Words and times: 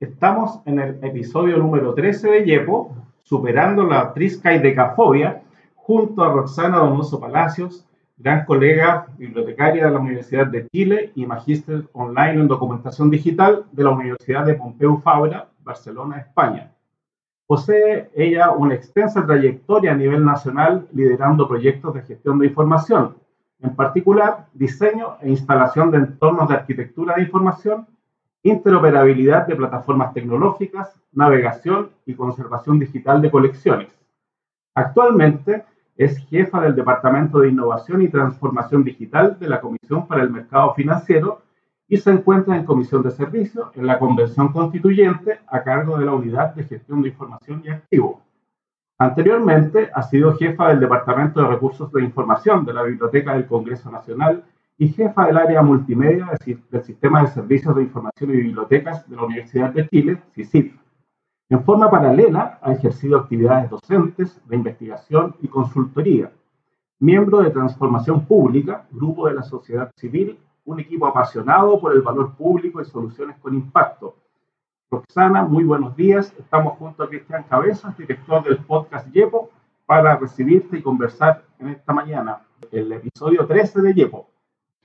Estamos 0.00 0.60
en 0.64 0.78
el 0.78 1.04
episodio 1.04 1.58
número 1.58 1.94
13 1.94 2.30
de 2.30 2.44
Yepo, 2.44 2.94
superando 3.22 3.84
la 3.84 4.12
triscaidecafobia, 4.12 5.42
junto 5.74 6.24
a 6.24 6.32
Roxana 6.32 6.78
Donoso 6.78 7.20
Palacios, 7.20 7.86
gran 8.16 8.44
colega 8.44 9.08
bibliotecaria 9.18 9.84
de 9.84 9.90
la 9.90 9.98
Universidad 9.98 10.46
de 10.46 10.66
Chile 10.68 11.12
y 11.14 11.26
magíster 11.26 11.84
online 11.92 12.40
en 12.40 12.48
documentación 12.48 13.10
digital 13.10 13.66
de 13.72 13.84
la 13.84 13.90
Universidad 13.90 14.46
de 14.46 14.54
Pompeu 14.54 15.00
Fabra, 15.02 15.48
Barcelona, 15.62 16.18
España. 16.18 16.72
Posee 17.46 18.10
ella 18.14 18.52
una 18.52 18.74
extensa 18.74 19.24
trayectoria 19.24 19.92
a 19.92 19.96
nivel 19.96 20.24
nacional 20.24 20.88
liderando 20.92 21.46
proyectos 21.46 21.94
de 21.94 22.02
gestión 22.02 22.38
de 22.38 22.46
información, 22.46 23.16
en 23.60 23.74
particular 23.74 24.46
diseño 24.52 25.16
e 25.20 25.30
instalación 25.30 25.90
de 25.90 25.98
entornos 25.98 26.48
de 26.48 26.54
arquitectura 26.54 27.16
de 27.16 27.22
información 27.22 27.86
interoperabilidad 28.42 29.46
de 29.46 29.56
plataformas 29.56 30.14
tecnológicas, 30.14 30.94
navegación 31.12 31.90
y 32.04 32.14
conservación 32.14 32.78
digital 32.78 33.20
de 33.20 33.30
colecciones. 33.30 33.88
Actualmente 34.74 35.64
es 35.96 36.18
jefa 36.28 36.60
del 36.60 36.76
Departamento 36.76 37.40
de 37.40 37.48
Innovación 37.48 38.02
y 38.02 38.08
Transformación 38.08 38.84
Digital 38.84 39.36
de 39.40 39.48
la 39.48 39.60
Comisión 39.60 40.06
para 40.06 40.22
el 40.22 40.30
Mercado 40.30 40.74
Financiero 40.74 41.42
y 41.88 41.96
se 41.96 42.10
encuentra 42.10 42.56
en 42.56 42.64
Comisión 42.64 43.02
de 43.02 43.10
Servicios 43.10 43.70
en 43.74 43.86
la 43.86 43.98
Convención 43.98 44.52
Constituyente 44.52 45.40
a 45.48 45.62
cargo 45.62 45.98
de 45.98 46.04
la 46.04 46.12
Unidad 46.12 46.54
de 46.54 46.64
Gestión 46.64 47.02
de 47.02 47.08
Información 47.08 47.62
y 47.64 47.70
Activos. 47.70 48.25
Anteriormente 48.98 49.90
ha 49.92 50.02
sido 50.02 50.34
jefa 50.36 50.68
del 50.68 50.80
Departamento 50.80 51.42
de 51.42 51.48
Recursos 51.48 51.92
de 51.92 52.02
Información 52.02 52.64
de 52.64 52.72
la 52.72 52.82
Biblioteca 52.82 53.34
del 53.34 53.46
Congreso 53.46 53.90
Nacional 53.90 54.42
y 54.78 54.88
jefa 54.88 55.26
del 55.26 55.36
área 55.36 55.60
multimedia 55.60 56.30
del 56.70 56.82
Sistema 56.82 57.20
de 57.20 57.28
Servicios 57.28 57.76
de 57.76 57.82
Información 57.82 58.30
y 58.30 58.36
Bibliotecas 58.36 59.06
de 59.08 59.16
la 59.16 59.24
Universidad 59.24 59.70
de 59.70 59.86
Chile, 59.88 60.22
CICIP. 60.32 60.74
En 61.50 61.62
forma 61.62 61.90
paralela, 61.90 62.58
ha 62.62 62.72
ejercido 62.72 63.18
actividades 63.18 63.68
docentes, 63.68 64.40
de 64.46 64.56
investigación 64.56 65.36
y 65.42 65.48
consultoría. 65.48 66.32
Miembro 66.98 67.42
de 67.42 67.50
Transformación 67.50 68.24
Pública, 68.24 68.86
grupo 68.90 69.28
de 69.28 69.34
la 69.34 69.42
sociedad 69.42 69.90
civil, 69.94 70.38
un 70.64 70.80
equipo 70.80 71.06
apasionado 71.06 71.78
por 71.78 71.92
el 71.92 72.00
valor 72.00 72.34
público 72.34 72.80
y 72.80 72.86
soluciones 72.86 73.36
con 73.36 73.54
impacto. 73.54 74.16
Roxana, 74.90 75.42
muy 75.42 75.64
buenos 75.64 75.96
días. 75.96 76.32
Estamos 76.38 76.78
junto 76.78 77.02
a 77.02 77.08
Cristian 77.08 77.42
Cabezas, 77.44 77.96
director 77.98 78.44
del 78.44 78.58
podcast 78.58 79.10
Yepo, 79.12 79.50
para 79.84 80.16
recibirte 80.16 80.78
y 80.78 80.82
conversar 80.82 81.42
en 81.58 81.70
esta 81.70 81.92
mañana, 81.92 82.38
el 82.70 82.92
episodio 82.92 83.46
13 83.46 83.82
de 83.82 83.94
Yepo. 83.94 84.28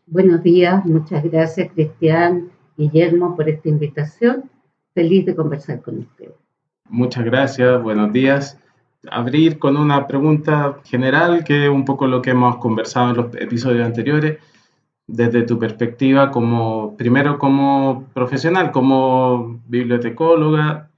Buenos 0.07 0.41
días, 0.41 0.83
muchas 0.85 1.23
gracias 1.23 1.71
Cristian, 1.73 2.49
Guillermo 2.75 3.35
por 3.35 3.47
esta 3.47 3.69
invitación. 3.69 4.49
Feliz 4.95 5.25
de 5.27 5.35
conversar 5.35 5.81
con 5.81 5.99
ustedes. 5.99 6.33
Muchas 6.89 7.23
gracias, 7.23 7.81
buenos 7.81 8.11
días. 8.11 8.59
Abrir 9.09 9.59
con 9.59 9.77
una 9.77 10.07
pregunta 10.07 10.79
general, 10.83 11.43
que 11.43 11.65
es 11.65 11.69
un 11.69 11.85
poco 11.85 12.07
lo 12.07 12.23
que 12.23 12.31
hemos 12.31 12.57
conversado 12.57 13.11
en 13.11 13.17
los 13.17 13.35
episodios 13.35 13.85
anteriores, 13.85 14.39
desde 15.11 15.43
tu 15.43 15.59
perspectiva 15.59 16.31
como, 16.31 16.95
primero 16.97 17.37
como 17.37 18.05
profesional, 18.13 18.71
como 18.71 19.61
bibliotecóloga, 19.67 20.89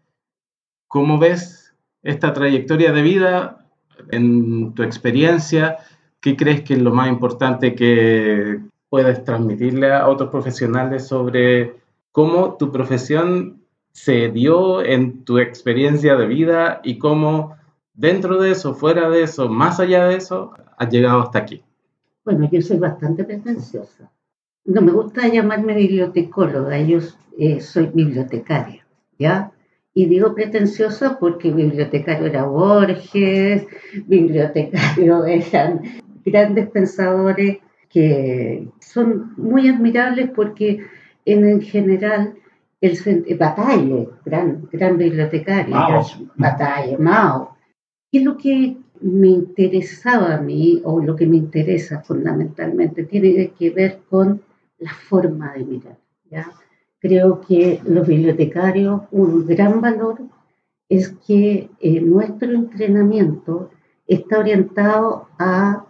¿cómo 0.88 1.18
ves 1.18 1.74
esta 2.02 2.34
trayectoria 2.34 2.92
de 2.92 3.02
vida 3.02 3.66
en 4.12 4.74
tu 4.74 4.84
experiencia? 4.84 5.78
¿Qué 6.20 6.36
crees 6.36 6.62
que 6.62 6.74
es 6.76 6.82
lo 6.82 6.94
más 6.94 7.10
importante 7.10 7.76
que, 7.76 8.62
puedes 8.94 9.24
transmitirle 9.24 9.92
a 9.92 10.08
otros 10.08 10.30
profesionales 10.30 11.08
sobre 11.08 11.78
cómo 12.12 12.58
tu 12.58 12.72
profesión 12.72 13.64
se 13.92 14.30
dio 14.30 14.86
en 14.86 15.26
tu 15.26 15.40
experiencia 15.40 16.16
de 16.16 16.28
vida 16.28 16.80
y 16.84 17.00
cómo 17.00 17.58
dentro 17.96 18.40
de 18.40 18.52
eso, 18.52 18.76
fuera 18.76 19.10
de 19.10 19.24
eso, 19.24 19.50
más 19.50 19.80
allá 19.80 20.06
de 20.06 20.18
eso, 20.18 20.54
has 20.78 20.90
llegado 20.92 21.22
hasta 21.22 21.40
aquí? 21.40 21.64
Bueno, 22.26 22.50
yo 22.52 22.62
soy 22.62 22.78
bastante 22.78 23.24
pretenciosa. 23.24 24.12
No 24.66 24.82
me 24.82 24.92
gusta 24.92 25.28
llamarme 25.28 25.76
bibliotecóloga, 25.76 26.80
yo 26.80 27.00
eh, 27.38 27.60
soy 27.60 27.88
bibliotecaria, 27.88 28.86
¿ya? 29.20 29.52
Y 29.94 30.06
digo 30.06 30.34
pretenciosa 30.34 31.20
porque 31.20 31.52
bibliotecario 31.52 32.28
era 32.28 32.46
Borges, 32.46 33.68
bibliotecario 34.08 35.26
eran 35.26 35.82
grandes 36.26 36.70
pensadores 36.70 37.58
que 37.90 38.70
son 38.80 39.34
muy 39.38 39.68
admirables 39.68 40.32
porque 40.34 40.80
en, 41.26 41.62
general 41.62 42.36
el 42.82 43.38
Bataille, 43.38 44.10
gran, 44.26 44.68
gran 44.72 44.98
bibliotecario, 44.98 45.76
Bataille, 46.36 46.98
Mao, 46.98 47.53
¿qué 48.14 48.20
es 48.20 48.24
lo 48.26 48.38
que 48.38 48.78
me 49.02 49.28
interesaba 49.28 50.36
a 50.36 50.42
mí 50.42 50.80
o 50.84 51.02
lo 51.02 51.16
que 51.16 51.26
me 51.26 51.38
interesa 51.38 52.04
fundamentalmente 52.04 53.06
tiene 53.06 53.52
que 53.58 53.72
ver 53.72 54.02
con 54.08 54.40
la 54.78 54.94
forma 54.94 55.54
de 55.54 55.66
mirar. 55.66 55.98
Creo 57.00 57.42
que 57.42 57.82
los 57.86 58.08
bibliotecarios, 58.08 59.02
un 59.12 59.48
gran 59.48 59.82
valor 59.82 60.22
es 60.88 61.10
que 61.26 61.72
eh, 61.80 62.02
nuestro 62.02 62.52
entrenamiento 62.52 63.72
está 64.06 64.40
orientado 64.40 65.28
a 65.40 65.86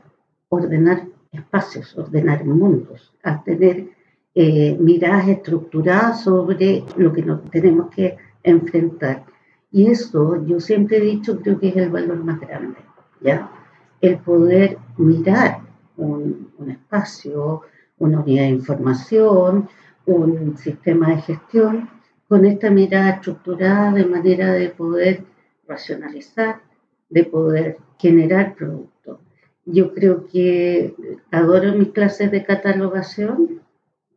ordenar 0.48 1.08
espacios, 1.32 1.96
ordenar 1.98 2.46
mundos, 2.46 3.14
a 3.22 3.44
tener 3.44 3.90
eh, 4.34 4.78
miradas 4.80 5.28
estructuradas 5.28 6.24
sobre 6.24 6.84
lo 6.96 7.12
que 7.12 7.22
nos 7.22 7.44
tenemos 7.52 7.90
que 7.94 8.16
enfrentar. 8.44 9.26
Y 9.74 9.88
eso 9.88 10.46
yo 10.46 10.60
siempre 10.60 10.98
he 10.98 11.02
dicho, 11.02 11.42
creo 11.42 11.60
que 11.60 11.70
es 11.70 11.76
el 11.76 11.90
valor 11.90 12.24
más 12.24 12.40
grande, 12.40 12.78
¿ya? 13.22 13.52
El 14.00 14.20
poder 14.20 14.78
mirar 14.98 15.62
un, 15.98 16.52
un 16.60 16.70
espacio, 16.70 17.64
una 17.98 18.20
unidad 18.20 18.44
de 18.44 18.50
información, 18.50 19.68
un 20.06 20.56
sistema 20.58 21.10
de 21.10 21.22
gestión, 21.24 21.90
con 22.28 22.46
esta 22.46 22.70
mirada 22.70 23.16
estructurada 23.16 23.92
de 23.94 24.06
manera 24.06 24.54
de 24.54 24.70
poder 24.70 25.24
racionalizar, 25.68 26.62
de 27.10 27.24
poder 27.24 27.78
generar 27.98 28.54
productos. 28.54 29.20
Yo 29.66 29.94
creo 29.94 30.28
que 30.28 30.94
adoro 31.32 31.74
mis 31.74 31.90
clases 31.90 32.30
de 32.30 32.44
catalogación, 32.44 33.62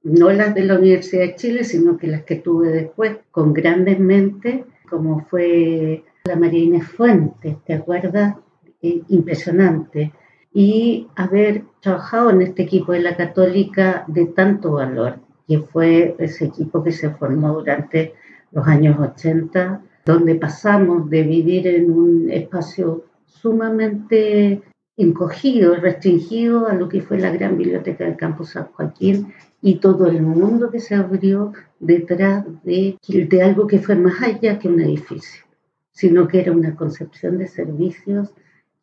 no 0.02 0.30
las 0.32 0.54
de 0.54 0.64
la 0.64 0.78
Universidad 0.78 1.22
de 1.22 1.36
Chile, 1.36 1.64
sino 1.64 1.96
que 1.96 2.08
las 2.08 2.24
que 2.24 2.36
tuve 2.36 2.68
después 2.68 3.16
con 3.30 3.52
grandes 3.52 3.98
mentes, 3.98 4.64
como 4.88 5.20
fue 5.20 6.04
la 6.24 6.36
María 6.36 6.64
Inés 6.64 6.88
Fuentes, 6.88 7.56
¿te 7.64 7.74
acuerdas? 7.74 8.36
Eh, 8.82 9.02
impresionante. 9.08 10.12
Y 10.52 11.08
haber 11.16 11.64
trabajado 11.80 12.30
en 12.30 12.42
este 12.42 12.62
equipo 12.62 12.92
de 12.92 13.00
la 13.00 13.16
Católica 13.16 14.04
de 14.06 14.26
tanto 14.26 14.72
valor, 14.72 15.18
que 15.46 15.58
fue 15.58 16.16
ese 16.18 16.46
equipo 16.46 16.82
que 16.82 16.92
se 16.92 17.10
formó 17.10 17.52
durante 17.52 18.14
los 18.52 18.66
años 18.66 18.98
80, 18.98 19.82
donde 20.04 20.34
pasamos 20.36 21.10
de 21.10 21.22
vivir 21.22 21.66
en 21.66 21.90
un 21.90 22.30
espacio 22.30 23.04
sumamente 23.26 24.62
encogido, 24.96 25.76
restringido 25.76 26.68
a 26.68 26.74
lo 26.74 26.88
que 26.88 27.02
fue 27.02 27.18
la 27.18 27.30
gran 27.30 27.58
biblioteca 27.58 28.04
del 28.04 28.16
campus 28.16 28.50
San 28.50 28.66
Joaquín 28.72 29.32
y 29.66 29.80
todo 29.80 30.06
el 30.06 30.22
mundo 30.22 30.70
que 30.70 30.78
se 30.78 30.94
abrió 30.94 31.52
detrás 31.80 32.44
de, 32.62 32.96
de 33.08 33.42
algo 33.42 33.66
que 33.66 33.80
fue 33.80 33.96
más 33.96 34.22
allá 34.22 34.60
que 34.60 34.68
un 34.68 34.80
edificio, 34.80 35.44
sino 35.90 36.28
que 36.28 36.38
era 36.38 36.52
una 36.52 36.76
concepción 36.76 37.36
de 37.38 37.48
servicios 37.48 38.32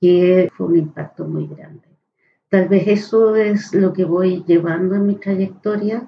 que 0.01 0.51
fue 0.53 0.67
un 0.67 0.75
impacto 0.75 1.23
muy 1.23 1.47
grande. 1.47 1.87
Tal 2.49 2.67
vez 2.67 2.85
eso 2.85 3.37
es 3.37 3.73
lo 3.73 3.93
que 3.93 4.03
voy 4.03 4.43
llevando 4.45 4.95
en 4.95 5.07
mi 5.07 5.15
trayectoria 5.15 6.05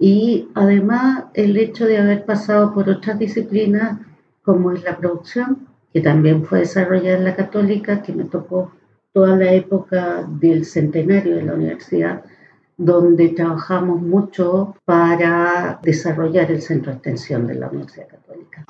y 0.00 0.48
además 0.56 1.26
el 1.34 1.56
hecho 1.56 1.86
de 1.86 1.98
haber 1.98 2.24
pasado 2.24 2.74
por 2.74 2.90
otras 2.90 3.20
disciplinas 3.20 4.00
como 4.42 4.72
es 4.72 4.82
la 4.82 4.96
producción, 4.96 5.68
que 5.92 6.00
también 6.00 6.44
fue 6.44 6.58
desarrollada 6.58 7.18
en 7.18 7.24
la 7.24 7.36
católica, 7.36 8.02
que 8.02 8.12
me 8.12 8.24
tocó 8.24 8.72
toda 9.12 9.36
la 9.36 9.52
época 9.52 10.28
del 10.40 10.64
centenario 10.64 11.36
de 11.36 11.42
la 11.42 11.54
universidad, 11.54 12.24
donde 12.78 13.30
trabajamos 13.30 14.00
mucho 14.00 14.76
para 14.84 15.80
desarrollar 15.82 16.50
el 16.50 16.62
centro 16.62 16.92
de 16.92 16.96
extensión 16.96 17.46
de 17.46 17.56
la 17.56 17.68
Universidad 17.68 18.08
Católica. 18.08 18.64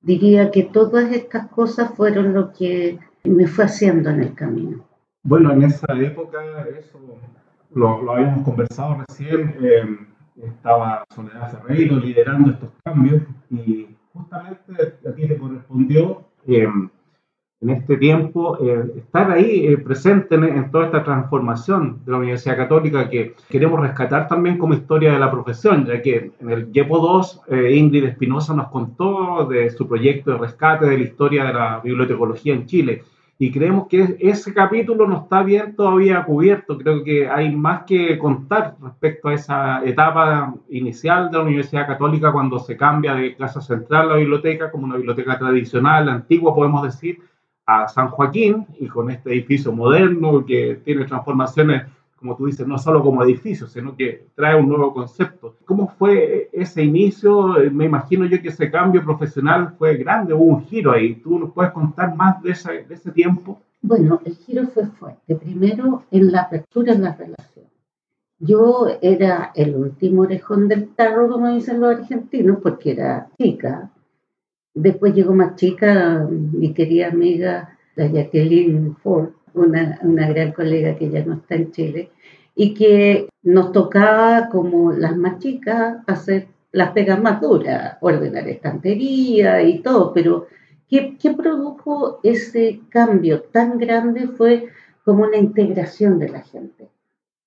Diría 0.00 0.50
que 0.50 0.62
todas 0.62 1.12
estas 1.12 1.48
cosas 1.48 1.92
fueron 1.94 2.32
lo 2.32 2.52
que 2.52 2.98
me 3.24 3.46
fue 3.46 3.64
haciendo 3.64 4.08
en 4.08 4.20
el 4.20 4.34
camino. 4.34 4.86
Bueno, 5.24 5.52
en 5.52 5.64
esa 5.64 5.92
época, 5.98 6.38
eso 6.78 6.98
lo, 7.74 8.02
lo 8.02 8.12
habíamos 8.12 8.42
conversado 8.44 9.04
recién, 9.06 9.56
eh, 9.60 9.98
estaba 10.36 11.04
Soledad 11.14 11.50
Ferreiro 11.50 11.96
liderando 11.96 12.52
estos 12.52 12.70
cambios 12.84 13.22
y 13.50 13.88
justamente 14.12 14.98
a 15.06 15.12
ti 15.12 15.28
te 15.28 15.36
correspondió 15.36 16.24
eh, 16.46 16.66
en 17.62 17.70
este 17.70 17.98
tiempo, 17.98 18.58
eh, 18.62 18.90
estar 18.96 19.30
ahí 19.30 19.66
eh, 19.66 19.76
presente 19.76 20.34
en, 20.34 20.70
toda 20.70 20.86
esta 20.86 21.04
transformación 21.04 22.00
de 22.06 22.12
la 22.12 22.18
Universidad 22.18 22.56
Católica 22.56 23.10
que 23.10 23.34
queremos 23.50 23.80
rescatar 23.80 24.28
también 24.28 24.56
como 24.56 24.72
historia 24.72 25.12
de 25.12 25.18
la 25.18 25.30
profesión, 25.30 25.84
ya 25.84 26.00
que 26.00 26.32
en 26.40 26.50
el 26.50 26.72
YEPO 26.72 26.98
2 26.98 27.42
eh, 27.48 27.76
Ingrid 27.76 28.04
Espinosa 28.04 28.54
nos 28.54 28.68
contó 28.68 29.44
de 29.44 29.68
su 29.70 29.86
proyecto 29.86 30.30
de 30.30 30.38
rescate 30.38 30.86
de 30.86 30.96
la 30.96 31.04
historia 31.04 31.44
de 31.44 31.52
la 31.52 31.80
bibliotecología 31.80 32.54
en 32.54 32.64
Chile 32.64 33.02
y 33.42 33.50
creemos 33.50 33.88
que 33.88 34.16
ese 34.20 34.52
capítulo 34.52 35.06
no 35.06 35.22
está 35.22 35.42
bien 35.42 35.74
todavía 35.74 36.22
cubierto. 36.24 36.76
Creo 36.76 37.02
que 37.02 37.26
hay 37.26 37.56
más 37.56 37.84
que 37.84 38.18
contar 38.18 38.76
respecto 38.82 39.28
a 39.28 39.34
esa 39.34 39.82
etapa 39.82 40.54
inicial 40.68 41.30
de 41.30 41.38
la 41.38 41.44
Universidad 41.44 41.86
Católica 41.86 42.32
cuando 42.32 42.58
se 42.58 42.76
cambia 42.76 43.14
de 43.14 43.34
Casa 43.36 43.62
Central 43.62 44.02
a 44.02 44.12
la 44.12 44.16
biblioteca 44.16 44.70
como 44.70 44.84
una 44.84 44.96
biblioteca 44.96 45.38
tradicional, 45.38 46.10
antigua, 46.10 46.54
podemos 46.54 46.82
decir, 46.82 47.18
a 47.70 47.88
San 47.88 48.08
Joaquín 48.08 48.66
y 48.78 48.88
con 48.88 49.10
este 49.10 49.30
edificio 49.30 49.72
moderno 49.72 50.44
que 50.44 50.80
tiene 50.84 51.04
transformaciones, 51.04 51.84
como 52.16 52.36
tú 52.36 52.46
dices, 52.46 52.66
no 52.66 52.78
solo 52.78 53.02
como 53.02 53.22
edificio, 53.22 53.66
sino 53.66 53.96
que 53.96 54.26
trae 54.34 54.54
un 54.54 54.68
nuevo 54.68 54.92
concepto. 54.92 55.56
¿Cómo 55.64 55.88
fue 55.88 56.50
ese 56.52 56.82
inicio? 56.82 57.56
Me 57.70 57.86
imagino 57.86 58.26
yo 58.26 58.42
que 58.42 58.48
ese 58.48 58.70
cambio 58.70 59.04
profesional 59.04 59.74
fue 59.78 59.96
grande, 59.96 60.34
hubo 60.34 60.44
un 60.44 60.64
giro 60.64 60.92
ahí. 60.92 61.14
¿Tú 61.14 61.38
nos 61.38 61.52
puedes 61.52 61.72
contar 61.72 62.14
más 62.16 62.42
de 62.42 62.50
ese, 62.50 62.84
de 62.84 62.94
ese 62.94 63.10
tiempo? 63.12 63.58
Bueno, 63.82 64.20
el 64.24 64.34
giro 64.34 64.66
fue 64.66 64.86
fuerte. 64.86 65.36
Primero, 65.36 66.02
en 66.10 66.32
la 66.32 66.42
apertura 66.42 66.94
de 66.94 67.00
la 67.00 67.14
relación. 67.14 67.66
Yo 68.38 68.88
era 69.02 69.52
el 69.54 69.76
último 69.76 70.22
orejón 70.22 70.66
del 70.68 70.88
tarro, 70.94 71.28
como 71.28 71.48
dicen 71.50 71.80
los 71.80 71.94
argentinos, 71.94 72.58
porque 72.62 72.92
era 72.92 73.28
chica 73.38 73.90
Después 74.74 75.14
llegó 75.14 75.34
más 75.34 75.56
chica, 75.56 76.26
mi 76.30 76.72
querida 76.72 77.08
amiga, 77.08 77.76
la 77.96 78.06
Jacqueline 78.06 78.96
Ford, 79.02 79.30
una, 79.54 79.98
una 80.02 80.28
gran 80.28 80.52
colega 80.52 80.96
que 80.96 81.10
ya 81.10 81.24
no 81.24 81.34
está 81.34 81.56
en 81.56 81.72
Chile, 81.72 82.10
y 82.54 82.74
que 82.74 83.28
nos 83.42 83.72
tocaba, 83.72 84.48
como 84.48 84.92
las 84.92 85.16
más 85.16 85.38
chicas, 85.38 85.98
hacer 86.06 86.48
las 86.72 86.92
pegas 86.92 87.20
más 87.20 87.40
duras, 87.40 87.96
ordenar 88.00 88.48
estantería 88.48 89.62
y 89.62 89.80
todo, 89.80 90.12
pero 90.12 90.46
¿qué, 90.88 91.16
¿qué, 91.20 91.32
produjo 91.32 92.20
ese 92.22 92.80
cambio 92.90 93.42
tan 93.42 93.78
grande? 93.78 94.28
Fue 94.28 94.68
como 95.04 95.24
una 95.24 95.36
integración 95.36 96.18
de 96.18 96.28
la 96.28 96.42
gente, 96.42 96.88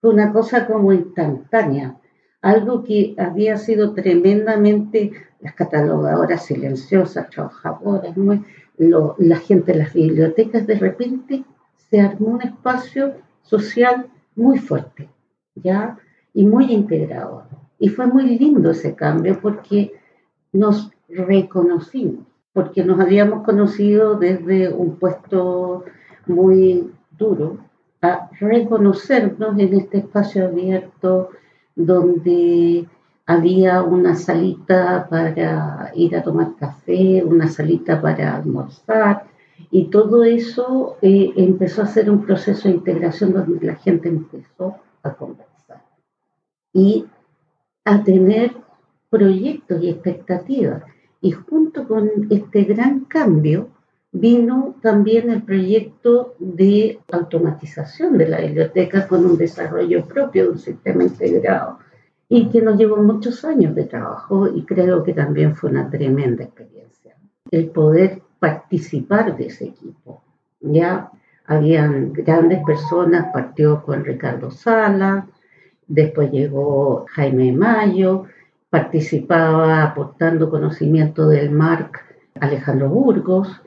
fue 0.02 0.10
una 0.10 0.34
cosa 0.34 0.66
como 0.68 0.92
instantánea, 0.92 1.98
algo 2.44 2.84
que 2.84 3.16
había 3.18 3.58
sido 3.58 3.94
tremendamente 3.94 5.14
las 5.40 5.56
catalogadoras 5.56 6.46
silenciosas, 6.46 7.30
trabajadoras, 7.30 8.14
la 8.78 9.38
gente 9.38 9.72
de 9.72 9.80
las 9.80 9.94
bibliotecas, 9.94 10.68
de 10.68 10.76
repente 10.76 11.44
se 11.78 12.02
armó 12.02 12.28
un 12.28 12.42
espacio 12.42 13.14
social 13.44 14.08
muy 14.36 14.60
fuerte, 14.60 15.10
¿ya? 15.56 15.98
Y 16.34 16.46
muy 16.46 16.72
integrado. 16.74 17.46
Y 17.80 17.88
fue 17.88 18.08
muy 18.08 18.38
lindo 18.38 18.72
ese 18.72 18.94
cambio 18.94 19.40
porque 19.42 19.94
nos 20.52 20.92
reconocimos, 21.08 22.26
porque 22.52 22.84
nos 22.84 23.00
habíamos 23.00 23.46
conocido 23.46 24.16
desde 24.16 24.68
un 24.68 24.98
puesto 24.98 25.86
muy 26.26 26.92
duro 27.18 27.58
a 28.02 28.30
reconocernos 28.42 29.58
en 29.58 29.74
este 29.76 30.00
espacio 30.00 30.48
abierto 30.48 31.30
donde 31.76 32.86
había 33.26 33.82
una 33.82 34.16
salita 34.16 35.08
para 35.10 35.92
ir 35.96 36.16
a 36.16 36.24
tomar 36.24 36.56
café, 36.58 37.24
una 37.24 37.48
salita 37.48 38.02
para 38.02 38.36
almorzar, 38.36 39.26
y 39.72 39.86
todo 39.86 40.24
eso 40.24 40.98
eh, 41.02 41.32
empezó 41.36 41.82
a 41.82 41.88
ser 41.88 42.10
un 42.10 42.26
proceso 42.26 42.68
de 42.68 42.76
integración 42.76 43.34
donde 43.34 43.66
la 43.66 43.76
gente 43.76 44.10
empezó 44.10 44.76
a 45.02 45.14
conversar 45.14 45.84
y 46.74 47.06
a 47.86 48.04
tener 48.04 48.52
proyectos 49.10 49.82
y 49.82 49.90
expectativas. 49.90 50.84
Y 51.22 51.32
junto 51.32 51.88
con 51.88 52.10
este 52.30 52.64
gran 52.64 53.06
cambio 53.06 53.70
vino 54.14 54.76
también 54.82 55.32
el 55.32 55.42
proyecto 55.42 56.36
de 56.38 57.00
automatización 57.12 58.18
de 58.18 58.30
la 58.30 58.42
biblioteca 58.42 59.08
con 59.08 59.26
un 59.26 59.38
desarrollo 59.38 60.06
propio 60.06 60.44
de 60.44 60.50
un 60.50 60.60
sistema 60.60 61.04
integrado 61.04 61.80
y 62.30 62.48
que 62.50 62.62
nos 62.62 62.78
llevó 62.78 62.98
muchos 62.98 63.44
años 63.44 63.74
de 63.76 63.86
trabajo 63.86 64.48
y 64.48 64.64
creo 64.66 65.04
que 65.04 65.14
también 65.14 65.56
fue 65.56 65.72
una 65.72 65.90
tremenda 65.90 66.44
experiencia. 66.44 67.16
El 67.50 67.70
poder 67.72 68.22
participar 68.40 69.36
de 69.36 69.48
ese 69.48 69.66
equipo. 69.66 70.22
Ya 70.62 71.10
habían 71.48 72.14
grandes 72.14 72.64
personas, 72.64 73.34
partió 73.34 73.84
con 73.84 74.06
Ricardo 74.06 74.52
Sala, 74.52 75.28
después 75.88 76.32
llegó 76.32 77.06
Jaime 77.10 77.52
Mayo, 77.52 78.26
participaba 78.70 79.84
aportando 79.84 80.50
conocimiento 80.50 81.28
del 81.28 81.52
MARC 81.52 82.00
Alejandro 82.40 82.90
Burgos, 82.90 83.62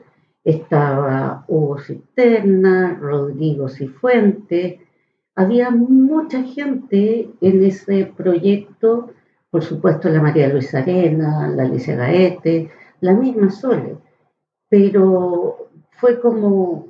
estaba 0.47 1.43
Hugo 1.49 1.77
Cisterna, 1.77 2.97
Rodrigo 3.01 3.67
Cifuentes, 3.67 4.79
había 5.35 5.69
mucha 5.71 6.41
gente 6.41 7.29
en 7.41 7.63
ese 7.65 8.13
proyecto, 8.15 9.11
por 9.51 9.61
supuesto 9.61 10.07
la 10.07 10.21
María 10.21 10.47
Luisa 10.47 10.79
Arena, 10.79 11.49
la 11.49 11.63
Alicia 11.63 11.97
Gaete, 11.97 12.71
la 13.01 13.13
misma 13.13 13.49
Sole, 13.49 13.97
pero 14.69 15.69
fue 15.91 16.21
como 16.21 16.87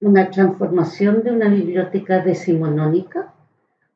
una 0.00 0.28
transformación 0.30 1.22
de 1.22 1.30
una 1.30 1.48
biblioteca 1.48 2.18
decimonónica 2.18 3.32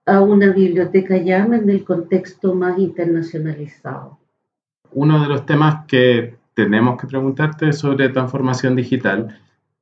a 0.07 0.21
una 0.21 0.53
biblioteca 0.53 1.17
llama 1.17 1.57
en 1.57 1.69
el 1.69 1.85
contexto 1.85 2.55
más 2.55 2.79
internacionalizado. 2.79 4.21
Uno 4.93 5.21
de 5.21 5.27
los 5.27 5.45
temas 5.45 5.85
que 5.87 6.36
tenemos 6.57 7.01
que 7.01 7.07
preguntarte 7.07 7.73
sobre 7.73 8.09
transformación 8.09 8.75
digital 8.75 9.39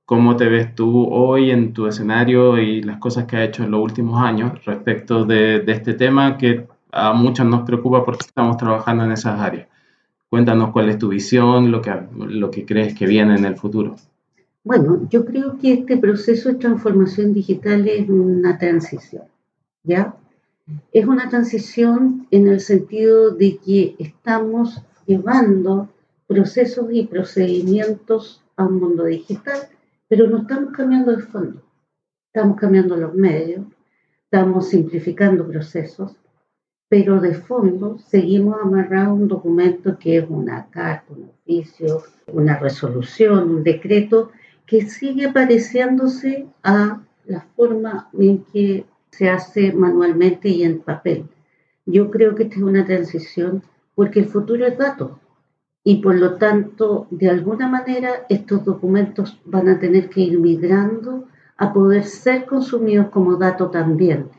¿Cómo 0.07 0.37
te 0.37 0.51
ves 0.51 0.75
tú 0.75 1.09
hoy 1.11 1.51
en 1.51 1.73
tu 1.73 1.87
escenario 1.87 2.59
y 2.59 2.83
las 2.83 2.99
cosas 2.99 3.25
que 3.25 3.39
has 3.39 3.49
hecho 3.49 3.65
en 3.65 3.71
los 3.71 3.81
últimos 3.81 4.23
años 4.23 4.63
respecto 4.67 5.25
de, 5.25 5.65
este 5.67 5.95
tema 5.95 6.37
que 6.37 6.67
a 6.93 7.15
muchos 7.15 7.47
nos 7.47 7.65
preocupa 7.65 8.05
porque 8.05 8.27
estamos 8.27 8.59
trabajando 8.59 9.05
en 9.05 9.13
esas 9.13 9.41
áreas? 9.41 9.67
Cuéntanos 10.29 10.73
cuál 10.73 10.91
es 10.91 10.99
tu 10.99 11.09
visión, 11.09 11.71
lo 11.71 11.81
que, 11.81 11.91
lo 12.19 12.51
que 12.51 12.67
crees 12.67 12.95
que 12.95 13.07
viene 13.07 13.35
en 13.35 13.47
el 13.47 13.57
futuro. 13.57 13.97
Bueno, 14.63 15.09
yo 15.09 15.25
creo 15.25 15.57
que 15.59 15.73
este 15.73 15.97
proceso 15.97 16.51
de 16.51 16.57
transformación 16.57 17.33
digital 17.33 17.89
es 17.89 18.07
una 18.07 18.59
transición, 18.59 19.23
¿ya? 19.85 20.15
Es 20.93 21.07
una 21.07 21.31
transición 21.31 22.27
en 22.31 22.47
el 22.49 22.61
sentido 22.61 23.31
de 23.31 23.57
que 23.57 23.97
estamos 23.99 24.83
llevando 25.07 25.89
procesos 26.27 26.87
y 26.93 27.07
procedimientos 27.07 28.43
a 28.57 28.65
un 28.65 28.81
mundo 28.81 29.05
digital 29.05 29.69
pero 30.09 30.29
no 30.29 30.39
estamos 30.39 30.73
cambiando 30.73 31.13
el 31.13 31.23
fondo, 31.23 31.63
estamos 32.27 32.57
cambiando 32.57 32.97
los 32.97 33.15
medios, 33.15 33.65
estamos 34.25 34.69
simplificando 34.69 35.47
procesos, 35.47 36.17
pero 36.89 37.21
de 37.21 37.35
fondo 37.35 37.99
seguimos 37.99 38.57
amarrados 38.63 39.09
a 39.09 39.13
un 39.13 39.29
documento 39.29 39.99
que 39.99 40.19
es 40.19 40.27
una 40.29 40.69
carta, 40.71 41.13
un 41.13 41.31
oficio, 41.31 42.03
una 42.29 42.59
resolución, 42.59 43.51
un 43.51 43.65
decreto, 43.65 44.31
que 44.67 44.83
sigue 44.83 45.33
pareciéndose 45.33 46.47
a 46.63 47.01
la 47.27 47.41
forma 47.57 48.09
en 48.19 48.45
que 48.45 48.85
se 49.11 49.29
hace 49.29 49.73
manualmente 49.73 50.49
y 50.49 50.63
en 50.63 50.81
papel. 50.81 51.27
Yo 51.87 52.11
creo 52.11 52.35
que 52.35 52.45
esta 52.45 52.57
es 52.57 52.63
una 52.63 52.87
transición 52.87 53.63
porque 53.95 54.21
el 54.21 54.27
futuro 54.27 54.67
es 54.67 54.77
dato 54.79 55.19
y 55.87 55.97
por 55.97 56.15
lo 56.15 56.37
tanto, 56.37 57.07
de 57.11 57.29
alguna 57.29 57.69
manera, 57.69 58.25
estos 58.31 58.65
documentos 58.65 59.39
van 59.45 59.69
a 59.69 59.79
tener 59.79 60.09
que 60.09 60.23
ir 60.23 60.41
migrando 60.41 61.27
a 61.59 61.75
poder 61.75 62.05
ser 62.05 62.47
consumidos 62.47 63.09
como 63.11 63.37
dato 63.37 63.71
también. 63.71 64.31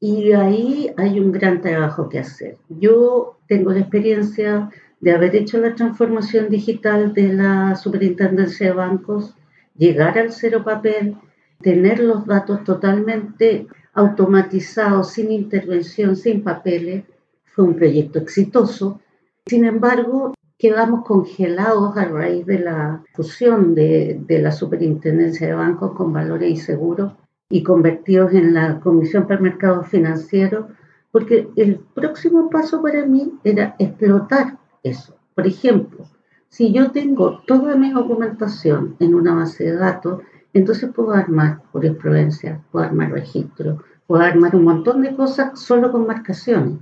Y 0.00 0.32
ahí 0.32 0.90
hay 0.96 1.20
un 1.20 1.30
gran 1.30 1.60
trabajo 1.60 2.08
que 2.08 2.20
hacer. 2.20 2.56
Yo 2.70 3.36
tengo 3.46 3.72
la 3.72 3.80
experiencia 3.80 4.70
de 5.00 5.12
haber 5.12 5.36
hecho 5.36 5.58
la 5.58 5.74
transformación 5.74 6.48
digital 6.48 7.12
de 7.12 7.34
la 7.34 7.76
superintendencia 7.76 8.68
de 8.68 8.72
bancos, 8.72 9.34
llegar 9.76 10.18
al 10.18 10.32
cero 10.32 10.64
papel, 10.64 11.16
tener 11.60 12.00
los 12.00 12.24
datos 12.24 12.64
totalmente 12.64 13.66
automatizados, 13.92 15.10
sin 15.10 15.32
intervención, 15.32 16.16
sin 16.16 16.42
papeles. 16.42 17.04
Fue 17.44 17.64
un 17.64 17.74
proyecto 17.74 18.18
exitoso. 18.20 19.00
Sin 19.46 19.64
embargo, 19.64 20.32
quedamos 20.58 21.04
congelados 21.04 21.96
a 21.96 22.04
raíz 22.04 22.44
de 22.44 22.58
la 22.58 23.02
fusión 23.14 23.74
de, 23.76 24.20
la 24.28 24.50
Superintendencia 24.50 25.46
de 25.46 25.54
Bancos 25.54 25.92
con 25.92 26.12
Valores 26.12 26.50
y 26.50 26.56
Seguros 26.56 27.12
y 27.48 27.62
convertidos 27.62 28.34
en 28.34 28.54
la 28.54 28.80
Comisión 28.80 29.26
para 29.26 29.40
Mercados 29.40 29.86
Financieros, 29.86 30.66
porque 31.12 31.48
el 31.56 31.76
próximo 31.94 32.50
paso 32.50 32.82
para 32.82 33.06
mí 33.06 33.38
era 33.44 33.76
explotar 33.78 34.58
eso. 34.82 35.16
Por 35.34 35.46
ejemplo, 35.46 36.06
Si 36.50 36.72
yo 36.72 36.90
tengo 36.92 37.42
toda 37.46 37.76
mi 37.76 37.90
documentación 37.90 38.96
en 39.00 39.14
una 39.14 39.34
base 39.34 39.64
de 39.64 39.76
datos, 39.76 40.22
entonces 40.54 40.90
puedo 40.94 41.12
armar 41.12 41.60
jurisprudencia, 41.72 42.62
puedo 42.72 42.86
armar 42.86 43.12
registro, 43.12 43.84
puedo 44.06 44.22
armar 44.22 44.56
un 44.56 44.64
montón 44.64 45.02
de 45.02 45.14
cosas 45.14 45.60
solo 45.60 45.92
con 45.92 46.06
marcaciones. 46.06 46.78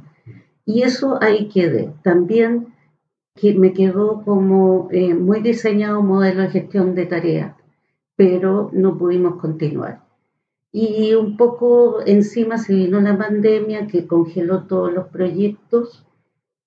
Y 0.65 0.83
eso 0.83 1.19
ahí 1.21 1.49
quedé. 1.49 1.93
También 2.05 2.76
que 3.37 3.55
me 3.55 3.73
quedó 3.73 4.23
como 4.25 4.89
eh, 4.91 5.15
muy 5.15 5.41
diseñado 5.41 6.03
modelo 6.03 6.43
de 6.43 6.49
gestión 6.49 6.95
de 6.95 7.07
tareas, 7.07 7.55
pero 8.17 8.71
no 8.73 8.97
pudimos 8.97 9.37
continuar. 9.37 10.03
Y 10.73 11.15
un 11.15 11.37
poco 11.37 12.01
encima 12.05 12.59
se 12.59 12.75
vino 12.75 13.01
la 13.01 13.17
pandemia 13.17 13.87
que 13.87 14.07
congeló 14.07 14.65
todos 14.65 14.93
los 14.93 15.09
proyectos 15.09 16.05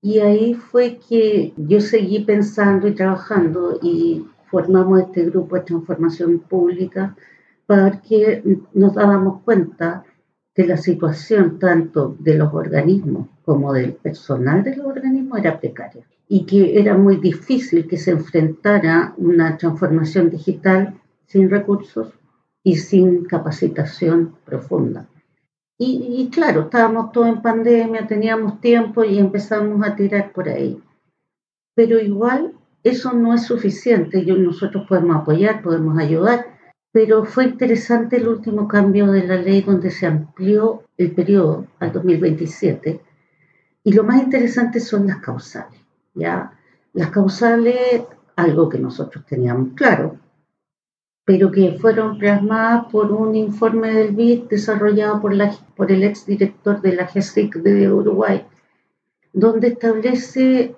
y 0.02 0.20
ahí 0.20 0.54
fue 0.54 1.00
que 1.08 1.54
yo 1.58 1.82
seguí 1.82 2.20
pensando 2.24 2.88
y 2.88 2.96
trabajando 2.96 3.80
y 3.82 4.26
formamos 4.50 5.02
este 5.02 5.26
grupo 5.26 5.56
de 5.56 5.62
transformación 5.64 6.40
pública 6.40 7.16
para 7.66 8.02
que 8.02 8.44
nos 8.74 8.96
dábamos 8.96 9.44
cuenta 9.44 10.04
de 10.60 10.68
la 10.68 10.76
situación 10.76 11.58
tanto 11.58 12.18
de 12.20 12.34
los 12.38 12.54
organismos 12.54 13.30
como 13.46 13.72
del 13.72 13.94
personal 13.94 14.62
de 14.62 14.76
los 14.76 14.88
organismos 14.88 15.40
era 15.40 15.58
precaria 15.58 16.04
y 16.28 16.46
que 16.46 16.78
era 16.78 16.98
muy 16.98 17.16
difícil 17.16 17.88
que 17.88 17.96
se 17.96 18.12
enfrentara 18.12 19.14
una 19.16 19.56
transformación 19.56 20.30
digital 20.30 21.00
sin 21.28 21.50
recursos 21.50 22.10
y 22.62 22.76
sin 22.76 23.24
capacitación 23.24 24.36
profunda. 24.44 25.08
Y, 25.78 26.30
claro, 26.30 26.64
estábamos 26.64 27.14
todos 27.14 27.30
en 27.30 27.42
pandemia, 27.42 28.06
teníamos 28.06 28.60
tiempo 28.60 29.06
y 29.06 29.18
empezamos 29.18 29.82
a 29.88 29.96
tirar 29.96 30.34
por 30.34 30.50
ahí. 30.50 30.78
Pero 31.74 32.02
igual 32.02 32.52
eso 32.84 33.14
no 33.14 33.34
es 33.34 33.44
suficiente. 33.44 34.26
Yo, 34.26 34.36
nosotros 34.36 34.86
podemos 34.90 35.16
apoyar, 35.16 35.62
podemos 35.62 35.98
ayudar, 35.98 36.59
pero 36.92 37.24
fue 37.24 37.46
interesante 37.46 38.18
el 38.18 38.28
último 38.28 38.68
cambio 38.68 39.08
de 39.12 39.28
la 39.28 39.36
ley 39.36 39.62
donde 39.62 39.92
se 39.92 40.08
amplió 40.08 40.84
el 40.98 41.12
periodo 41.12 41.68
al 41.80 41.92
2027. 41.92 43.00
Y 43.84 43.94
lo 43.94 44.04
más 44.04 44.24
interesante 44.24 44.80
son 44.80 45.08
las 45.08 45.18
causales. 45.18 45.80
¿ya? 46.16 46.52
Las 46.94 47.12
causales, 47.12 48.04
algo 48.36 48.70
que 48.70 48.80
nosotros 48.80 49.26
teníamos 49.26 49.70
claro, 49.76 50.18
pero 51.26 51.52
que 51.52 51.74
fueron 51.74 52.18
plasmadas 52.18 52.86
por 52.92 53.12
un 53.12 53.36
informe 53.36 53.94
del 53.94 54.16
BID 54.16 54.46
desarrollado 54.50 55.22
por, 55.22 55.36
la, 55.36 55.56
por 55.76 55.92
el 55.92 56.04
exdirector 56.04 56.82
de 56.82 56.96
la 56.96 57.06
GESIC 57.06 57.58
de 57.58 57.92
Uruguay, 57.92 58.48
donde 59.32 59.68
establece 59.68 60.76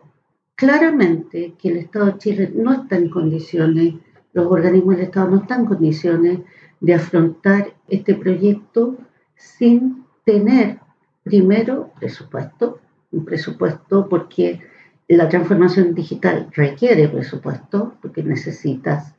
claramente 0.55 1.53
que 1.57 1.69
el 1.69 1.77
Estado 1.77 2.07
de 2.07 2.17
Chile 2.17 2.51
no 2.53 2.73
está 2.73 2.97
en 2.97 3.09
condiciones, 3.09 3.95
los 4.33 4.47
organismos 4.47 4.95
del 4.95 5.05
Estado 5.05 5.29
no 5.29 5.37
están 5.37 5.61
en 5.61 5.65
condiciones 5.67 6.39
de 6.79 6.93
afrontar 6.93 7.73
este 7.87 8.15
proyecto 8.15 8.97
sin 9.35 10.05
tener 10.25 10.79
primero 11.23 11.91
presupuesto, 11.99 12.79
un 13.11 13.25
presupuesto 13.25 14.07
porque 14.07 14.61
la 15.07 15.27
transformación 15.27 15.93
digital 15.93 16.47
requiere 16.55 17.09
presupuesto, 17.09 17.95
porque 18.01 18.23
necesitas 18.23 19.13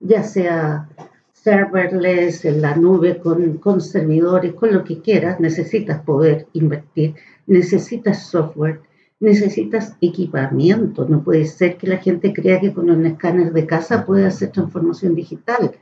ya 0.00 0.22
sea 0.22 0.88
serverless, 1.32 2.44
en 2.44 2.62
la 2.62 2.74
nube, 2.74 3.18
con, 3.18 3.58
con 3.58 3.80
servidores, 3.80 4.54
con 4.54 4.72
lo 4.72 4.84
que 4.84 5.00
quieras, 5.00 5.40
necesitas 5.40 6.00
poder 6.00 6.46
invertir, 6.54 7.14
necesitas 7.46 8.26
software, 8.26 8.80
necesitas 9.20 9.96
equipamiento. 10.00 11.06
No 11.08 11.22
puede 11.22 11.46
ser 11.46 11.76
que 11.76 11.86
la 11.86 11.98
gente 11.98 12.32
crea 12.32 12.60
que 12.60 12.72
con 12.72 12.90
un 12.90 13.06
escáner 13.06 13.52
de 13.52 13.66
casa 13.66 14.04
puede 14.04 14.26
hacer 14.26 14.50
transformación 14.50 15.14
digital. 15.14 15.72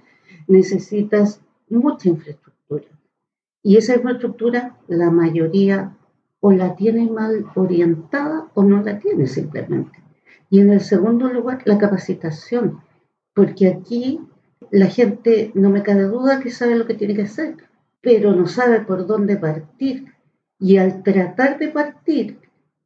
Necesitas 0.46 1.40
mucha 1.68 2.08
infraestructura. 2.08 2.86
Y 3.62 3.76
esa 3.76 3.94
infraestructura, 3.94 4.76
la 4.88 5.10
mayoría 5.10 5.96
o 6.40 6.52
la 6.52 6.74
tiene 6.74 7.08
mal 7.08 7.46
orientada 7.54 8.48
o 8.54 8.64
no 8.64 8.82
la 8.82 8.98
tiene 8.98 9.26
simplemente. 9.26 10.02
Y 10.50 10.60
en 10.60 10.70
el 10.70 10.80
segundo 10.80 11.28
lugar, 11.28 11.62
la 11.64 11.78
capacitación 11.78 12.80
porque 13.34 13.68
aquí 13.68 14.20
la 14.70 14.86
gente, 14.86 15.52
no 15.54 15.70
me 15.70 15.82
cabe 15.82 16.04
duda 16.04 16.40
que 16.40 16.50
sabe 16.50 16.76
lo 16.76 16.86
que 16.86 16.94
tiene 16.94 17.14
que 17.14 17.22
hacer, 17.22 17.56
pero 18.00 18.32
no 18.32 18.46
sabe 18.46 18.80
por 18.80 19.06
dónde 19.06 19.36
partir. 19.36 20.12
Y 20.58 20.76
al 20.76 21.02
tratar 21.02 21.58
de 21.58 21.68
partir, 21.68 22.38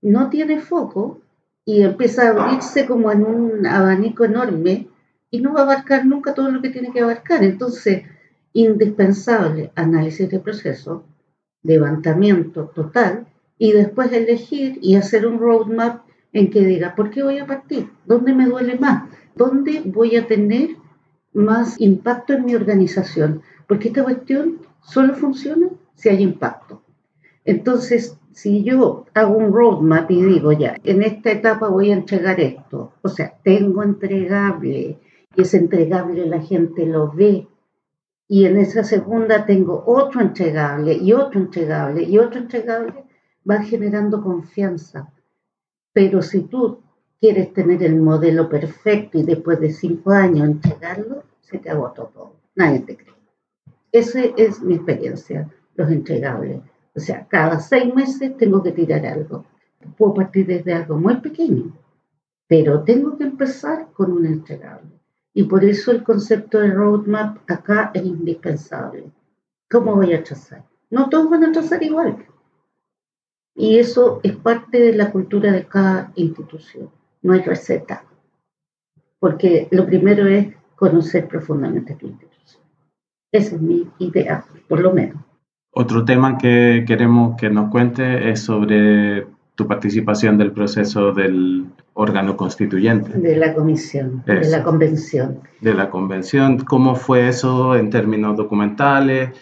no 0.02 0.30
tiene 0.30 0.60
foco 0.60 1.20
y 1.64 1.82
empieza 1.82 2.28
a 2.28 2.30
abrirse 2.30 2.86
como 2.86 3.10
en 3.10 3.24
un 3.24 3.66
abanico 3.66 4.24
enorme 4.24 4.88
y 5.30 5.40
no 5.40 5.52
va 5.52 5.60
a 5.60 5.62
abarcar 5.64 6.06
nunca 6.06 6.34
todo 6.34 6.50
lo 6.50 6.62
que 6.62 6.70
tiene 6.70 6.92
que 6.92 7.00
abarcar. 7.00 7.42
Entonces, 7.42 8.04
indispensable 8.52 9.72
análisis 9.74 10.30
de 10.30 10.40
proceso, 10.40 11.04
levantamiento 11.62 12.66
total 12.74 13.26
y 13.58 13.72
después 13.72 14.12
elegir 14.12 14.78
y 14.80 14.96
hacer 14.96 15.26
un 15.26 15.38
roadmap 15.38 16.04
en 16.32 16.50
que 16.50 16.64
diga, 16.64 16.94
¿por 16.94 17.10
qué 17.10 17.22
voy 17.22 17.38
a 17.38 17.46
partir? 17.46 17.90
¿Dónde 18.04 18.34
me 18.34 18.46
duele 18.46 18.78
más? 18.78 19.08
¿Dónde 19.34 19.82
voy 19.84 20.16
a 20.16 20.26
tener 20.26 20.70
más 21.32 21.80
impacto 21.80 22.34
en 22.34 22.44
mi 22.44 22.54
organización? 22.54 23.42
Porque 23.66 23.88
esta 23.88 24.04
cuestión 24.04 24.60
solo 24.82 25.14
funciona 25.14 25.68
si 25.94 26.08
hay 26.08 26.22
impacto. 26.22 26.82
Entonces, 27.46 28.18
si 28.32 28.64
yo 28.64 29.06
hago 29.14 29.36
un 29.36 29.52
roadmap 29.52 30.10
y 30.10 30.22
digo, 30.22 30.52
ya, 30.52 30.76
en 30.84 31.02
esta 31.02 31.30
etapa 31.30 31.68
voy 31.68 31.90
a 31.90 31.94
entregar 31.94 32.38
esto, 32.40 32.92
o 33.00 33.08
sea, 33.08 33.34
tengo 33.42 33.82
entregable, 33.82 34.98
y 35.34 35.40
ese 35.40 35.58
entregable 35.58 36.26
la 36.26 36.42
gente 36.42 36.84
lo 36.84 37.10
ve, 37.12 37.46
y 38.28 38.44
en 38.44 38.58
esa 38.58 38.82
segunda 38.82 39.46
tengo 39.46 39.84
otro 39.86 40.20
entregable 40.20 40.94
y 40.94 41.12
otro 41.12 41.40
entregable 41.40 42.02
y 42.02 42.18
otro 42.18 42.40
entregable, 42.40 43.04
va 43.48 43.62
generando 43.62 44.22
confianza. 44.22 45.12
Pero 45.92 46.20
si 46.22 46.40
tú 46.42 46.80
quieres 47.20 47.52
tener 47.52 47.82
el 47.84 47.96
modelo 47.96 48.48
perfecto 48.48 49.18
y 49.18 49.22
después 49.22 49.60
de 49.60 49.70
cinco 49.70 50.10
años 50.10 50.48
entregarlo, 50.48 51.22
se 51.40 51.58
te 51.58 51.70
agotó 51.70 52.10
todo. 52.12 52.32
Nadie 52.56 52.80
te 52.80 52.96
cree. 52.96 53.14
Esa 53.92 54.24
es 54.36 54.60
mi 54.60 54.74
experiencia, 54.74 55.48
los 55.76 55.90
entregables. 55.90 56.60
O 56.96 57.00
sea, 57.00 57.26
cada 57.28 57.60
seis 57.60 57.94
meses 57.94 58.36
tengo 58.36 58.62
que 58.62 58.72
tirar 58.72 59.04
algo. 59.06 59.44
Puedo 59.96 60.14
partir 60.14 60.46
desde 60.46 60.72
algo 60.72 60.98
muy 60.98 61.16
pequeño, 61.16 61.72
pero 62.48 62.82
tengo 62.82 63.16
que 63.16 63.24
empezar 63.24 63.88
con 63.92 64.12
un 64.12 64.26
entregable. 64.26 64.90
Y 65.34 65.44
por 65.44 65.64
eso 65.64 65.92
el 65.92 66.02
concepto 66.02 66.58
de 66.58 66.70
roadmap 66.70 67.38
acá 67.48 67.90
es 67.94 68.04
indispensable. 68.04 69.04
¿Cómo 69.70 69.94
voy 69.94 70.14
a 70.14 70.24
trazar? 70.24 70.64
No 70.90 71.08
todos 71.08 71.28
van 71.28 71.44
a 71.44 71.52
trazar 71.52 71.82
igual. 71.82 72.24
Y 73.54 73.78
eso 73.78 74.20
es 74.22 74.34
parte 74.36 74.80
de 74.80 74.92
la 74.94 75.12
cultura 75.12 75.52
de 75.52 75.66
cada 75.66 76.12
institución 76.14 76.90
no 77.26 77.32
hay 77.32 77.40
receta, 77.40 78.04
porque 79.18 79.66
lo 79.72 79.84
primero 79.84 80.26
es 80.28 80.54
conocer 80.76 81.26
profundamente 81.26 81.96
tu 81.96 82.06
institución. 82.06 82.62
Esa 83.32 83.56
es 83.56 83.60
mi 83.60 83.90
idea, 83.98 84.44
por 84.68 84.80
lo 84.80 84.92
menos. 84.92 85.25
Otro 85.78 86.06
tema 86.06 86.38
que 86.38 86.86
queremos 86.86 87.36
que 87.36 87.50
nos 87.50 87.70
cuente 87.70 88.30
es 88.30 88.40
sobre 88.40 89.26
tu 89.56 89.66
participación 89.66 90.38
del 90.38 90.52
proceso 90.52 91.12
del 91.12 91.66
órgano 91.92 92.34
constituyente. 92.34 93.18
De 93.18 93.36
la 93.36 93.52
comisión, 93.52 94.22
de 94.24 94.48
la 94.48 94.62
convención. 94.62 95.40
De 95.60 95.74
la 95.74 95.90
convención. 95.90 96.60
¿Cómo 96.60 96.94
fue 96.94 97.28
eso 97.28 97.76
en 97.76 97.90
términos 97.90 98.38
documentales? 98.38 99.32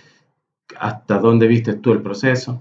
¿Hasta 0.76 1.20
dónde 1.20 1.46
viste 1.46 1.74
tú 1.74 1.92
el 1.92 2.02
proceso? 2.02 2.60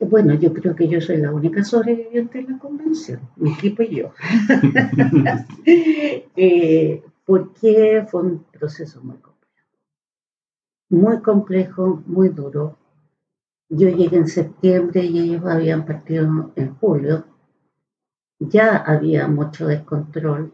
Bueno, 0.00 0.32
yo 0.32 0.54
creo 0.54 0.74
que 0.74 0.88
yo 0.88 1.02
soy 1.02 1.18
la 1.18 1.32
única 1.32 1.62
sobreviviente 1.62 2.38
de 2.38 2.50
la 2.50 2.58
convención, 2.58 3.20
mi 3.36 3.52
equipo 3.52 3.82
y 3.82 3.96
yo. 3.96 4.14
eh, 5.66 7.02
porque 7.26 8.06
fue 8.08 8.22
un 8.22 8.44
proceso 8.58 9.02
muy 9.02 9.16
complejo. 9.16 9.33
Muy 10.94 11.18
complejo, 11.22 12.04
muy 12.06 12.28
duro. 12.28 12.78
Yo 13.68 13.88
llegué 13.88 14.16
en 14.16 14.28
septiembre 14.28 15.02
y 15.02 15.18
ellos 15.18 15.44
habían 15.44 15.84
partido 15.84 16.52
en 16.54 16.74
julio. 16.76 17.24
Ya 18.38 18.76
había 18.76 19.26
mucho 19.26 19.66
descontrol. 19.66 20.52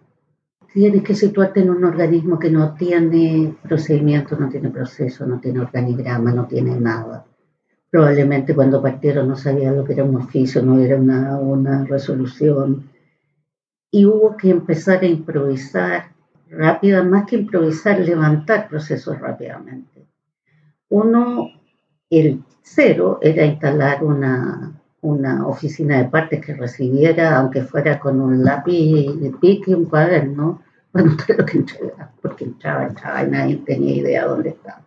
Tienes 0.73 1.03
que 1.03 1.15
situarte 1.15 1.61
en 1.61 1.69
un 1.69 1.85
organismo 1.85 2.39
que 2.39 2.51
no 2.51 2.73
tiene 2.73 3.55
procedimiento, 3.63 4.35
no 4.39 4.49
tiene 4.49 4.71
proceso, 4.71 5.27
no 5.27 5.39
tiene 5.41 5.61
organigrama, 5.61 6.33
no 6.33 6.47
tiene 6.47 6.75
nada 6.81 7.27
Probablemente 7.91 8.55
cuando 8.55 8.81
partieron 8.81 9.29
no 9.29 9.37
sabían 9.37 9.77
lo 9.77 9.85
que 9.85 9.93
era 9.93 10.05
un 10.05 10.17
oficio, 10.17 10.63
no 10.63 10.79
era 10.79 10.97
una, 10.97 11.37
una 11.37 11.85
resolución. 11.85 12.89
Y 13.91 14.07
hubo 14.07 14.39
que 14.39 14.49
empezar 14.49 15.03
a 15.03 15.07
improvisar 15.07 16.13
rápida, 16.49 17.03
más 17.03 17.27
que 17.27 17.37
improvisar, 17.37 18.01
levantar 18.01 18.69
procesos 18.69 19.19
rápidamente. 19.19 20.07
Uno, 20.91 21.51
el 22.11 22.43
cero, 22.63 23.19
era 23.23 23.45
instalar 23.45 24.05
una, 24.05 24.81
una 25.01 25.47
oficina 25.47 25.99
de 25.99 26.09
partes 26.09 26.45
que 26.45 26.55
recibiera, 26.55 27.39
aunque 27.39 27.63
fuera 27.63 27.99
con 27.99 28.21
un 28.21 28.45
lápiz 28.45 29.19
de 29.19 29.31
pique, 29.41 29.75
un 29.75 29.87
cuaderno, 29.87 30.63
para 30.93 31.07
notar 31.07 31.39
lo 31.39 31.47
que 31.47 31.59
entregaba, 31.59 32.13
porque 32.21 32.45
entraba, 32.45 32.87
entraba 32.87 33.23
y 33.23 33.31
nadie 33.31 33.57
tenía 33.59 33.95
idea 33.95 34.27
dónde 34.27 34.51
estaba. 34.51 34.85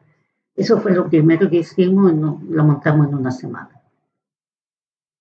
Eso 0.55 0.79
fue 0.79 0.93
lo 0.93 1.09
primero 1.09 1.49
que 1.49 1.57
hicimos 1.57 2.11
y 2.11 2.15
lo 2.17 2.63
montamos 2.63 3.07
en 3.07 3.15
una 3.15 3.31
semana. 3.31 3.81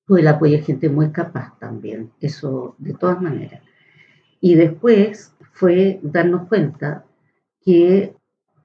Fue 0.05 0.21
el 0.21 0.29
apoyo 0.29 0.57
de 0.57 0.65
gente 0.65 0.89
muy 0.91 1.11
capaz 1.11 1.57
también, 1.59 2.11
eso 2.21 2.75
de 2.79 2.95
todas 2.95 3.23
maneras. 3.23 3.63
Y 4.41 4.57
después 4.57 5.35
fue 5.53 6.01
darnos 6.03 6.49
cuenta 6.49 7.05
que 7.65 8.15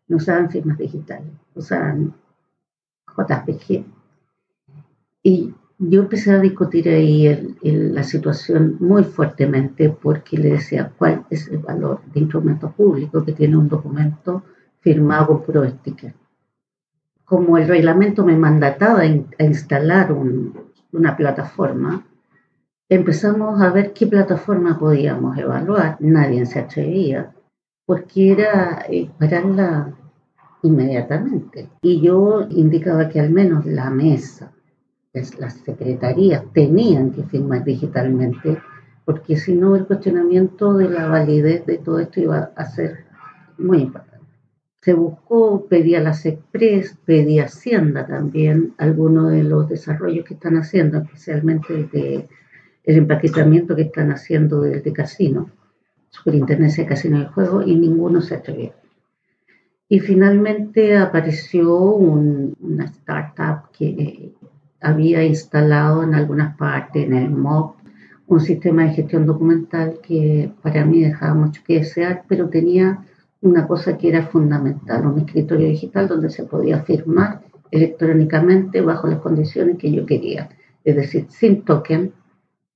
no 0.08 0.18
usaban 0.18 0.50
firmas 0.50 0.78
digitales, 0.78 1.32
usaban 1.56 2.14
JPG. 3.16 3.86
Y 5.24 5.54
yo 5.80 6.02
empecé 6.02 6.32
a 6.32 6.40
discutir 6.40 6.90
ahí 6.90 7.58
la 7.62 8.04
situación 8.04 8.78
muy 8.80 9.04
fuertemente 9.04 9.90
porque 9.90 10.38
le 10.38 10.52
decía 10.52 10.92
cuál 10.98 11.26
es 11.30 11.48
el 11.50 11.60
valor 11.60 12.02
de 12.14 12.22
instrumento 12.22 12.72
público 12.72 13.24
que 13.24 13.34
tiene 13.34 13.58
un 13.58 13.68
documento 13.68 14.44
firmado 14.80 15.28
con 15.28 15.44
puro 15.44 15.70
sticker. 15.70 16.14
Como 17.26 17.58
el 17.58 17.68
reglamento 17.68 18.26
me 18.26 18.38
mandataba 18.38 19.02
a 19.02 19.44
instalar 19.44 20.14
una 20.92 21.18
plataforma, 21.18 22.06
empezamos 22.90 23.62
a 23.62 23.70
ver 23.70 23.94
qué 23.94 24.08
plataforma 24.08 24.80
podíamos 24.80 25.38
evaluar. 25.38 25.98
Nadie 26.00 26.46
se 26.46 26.60
atrevía 26.60 27.34
porque 27.86 28.32
era 28.32 28.86
eh, 28.90 29.10
pararla 29.20 29.94
inmediatamente. 30.68 31.70
Y 31.82 32.02
yo 32.02 32.48
indicaba 32.50 33.10
que 33.10 33.20
al 33.20 33.32
menos 33.32 33.66
la 33.66 33.90
mesa 33.90 34.52
las 35.40 35.56
secretarías 35.66 36.44
tenían 36.54 37.12
que 37.12 37.24
firmar 37.24 37.64
digitalmente, 37.64 38.58
porque 39.06 39.38
si 39.38 39.56
no 39.56 39.76
el 39.76 39.86
cuestionamiento 39.86 40.74
de 40.74 40.90
la 40.90 41.08
validez 41.08 41.66
de 41.66 41.78
todo 41.78 42.00
esto 42.00 42.20
iba 42.20 42.52
a 42.56 42.66
ser 42.66 43.06
muy 43.58 43.80
importante. 43.80 44.18
Se 44.82 44.94
buscó, 44.94 45.66
pedía 45.68 46.02
las 46.02 46.26
Express, 46.26 46.98
pedía 47.04 47.46
Hacienda 47.46 48.06
también, 48.06 48.74
algunos 48.78 49.32
de 49.32 49.44
los 49.44 49.68
desarrollos 49.68 50.26
que 50.26 50.36
están 50.36 50.56
haciendo, 50.58 51.00
especialmente 51.00 51.74
el, 51.74 51.90
de, 51.90 52.28
el 52.84 52.98
empaquetamiento 52.98 53.76
que 53.76 53.84
están 53.84 54.12
haciendo 54.12 54.62
del 54.62 54.84
de 54.84 54.94
casino, 54.94 55.50
superintendencia 56.10 56.84
de 56.84 56.90
casino 56.90 57.20
de 57.20 57.26
juego, 57.26 57.64
y 57.64 57.76
ninguno 57.76 58.22
se 58.22 58.36
atrevió. 58.36 58.74
Y 59.89 60.00
finalmente 60.00 60.98
apareció 60.98 61.77
una 61.77 62.86
startup 62.86 63.72
que 63.72 64.34
había 64.82 65.24
instalado 65.24 66.03
en 66.03 66.13
algunas 66.13 66.58
partes, 66.58 67.06
en 67.06 67.13
el 67.13 67.29
MOB, 67.29 67.74
un 68.27 68.39
sistema 68.41 68.84
de 68.84 68.89
gestión 68.89 69.25
documental 69.25 70.00
que 70.03 70.51
para 70.62 70.86
mí 70.86 71.01
dejaba 71.01 71.34
mucho 71.34 71.62
que 71.65 71.75
desear, 71.75 72.24
pero 72.27 72.50
tenía 72.50 73.00
una 73.41 73.65
cosa 73.65 73.98
que 73.98 74.10
era 74.10 74.24
fundamental, 74.24 75.06
un 75.08 75.20
escritorio 75.20 75.67
digital 75.67 76.08
donde 76.08 76.29
se 76.29 76.44
podía 76.44 76.79
firmar 76.79 77.41
electrónicamente 77.72 78.82
bajo 78.82 79.08
las 79.08 79.20
condiciones 79.20 79.77
que 79.77 79.91
yo 79.91 80.06
quería, 80.06 80.50
es 80.84 80.96
decir, 80.96 81.27
sin 81.29 81.63
token, 81.63 82.12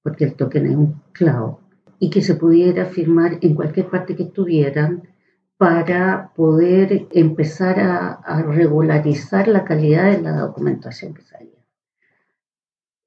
porque 0.02 0.26
el 0.26 0.36
token 0.36 0.66
es 0.68 0.76
un 0.76 1.02
clavo, 1.12 1.60
y 2.00 2.10
que 2.10 2.22
se 2.22 2.36
pudiera 2.36 2.86
firmar 2.86 3.38
en 3.42 3.54
cualquier 3.54 3.88
parte 3.88 4.16
que 4.16 4.24
estuvieran 4.24 5.04
para 5.62 6.32
poder 6.36 7.06
empezar 7.12 7.80
a, 7.80 8.14
a 8.14 8.42
regularizar 8.42 9.48
la 9.48 9.64
calidad 9.64 10.10
de 10.10 10.20
la 10.20 10.40
documentación 10.40 11.14
que 11.14 11.22
salía. 11.22 11.62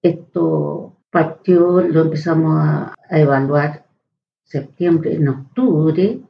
Esto 0.00 0.96
partió, 1.11 1.80
lo 1.80 2.02
empezamos 2.02 2.54
a, 2.56 2.94
evaluar 3.11 3.87
septiembre, 4.44 5.16
en 5.16 5.26
octubre. 5.26 6.20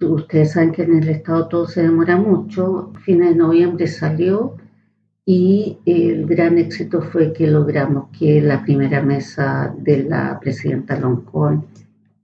Ustedes 0.00 0.52
saben 0.52 0.72
que 0.72 0.84
en 0.84 1.02
el 1.02 1.08
estado 1.10 1.48
todo 1.48 1.66
se 1.66 1.82
demora 1.82 2.16
mucho. 2.16 2.94
Fines 3.04 3.28
de 3.28 3.34
noviembre 3.34 3.88
salió 3.88 4.56
y 5.26 5.80
el 5.84 6.24
gran 6.24 6.56
éxito 6.56 7.02
fue 7.02 7.34
que 7.34 7.46
logramos 7.46 8.08
que 8.18 8.40
la 8.40 8.62
primera 8.62 9.02
mesa 9.02 9.74
de 9.76 10.04
la 10.04 10.40
presidenta 10.40 10.98
Loncón 10.98 11.66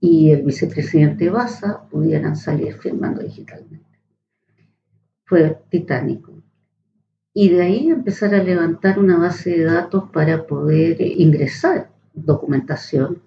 y 0.05 0.31
el 0.31 0.41
vicepresidente 0.41 1.29
Baza 1.29 1.87
pudieran 1.89 2.35
salir 2.35 2.73
firmando 2.73 3.21
digitalmente. 3.21 4.01
Fue 5.23 5.57
titánico 5.69 6.33
y 7.33 7.47
de 7.47 7.61
ahí 7.61 7.87
empezar 7.87 8.35
a 8.35 8.43
levantar 8.43 8.99
una 8.99 9.17
base 9.17 9.51
de 9.51 9.63
datos 9.63 10.09
para 10.11 10.45
poder 10.45 10.97
ingresar 10.99 11.89
documentación, 12.13 13.21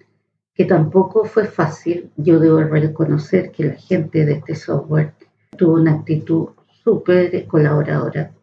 que 0.53 0.65
tampoco 0.65 1.25
fue 1.25 1.47
fácil. 1.47 2.11
Yo 2.15 2.39
debo 2.39 2.59
reconocer 2.59 3.51
que 3.51 3.65
la 3.65 3.73
gente 3.73 4.23
de 4.23 4.33
este 4.33 4.53
software 4.53 5.15
tuvo 5.57 5.73
una 5.73 5.93
actitud 5.93 6.49
súper 6.83 7.47
colaboradora. 7.47 8.33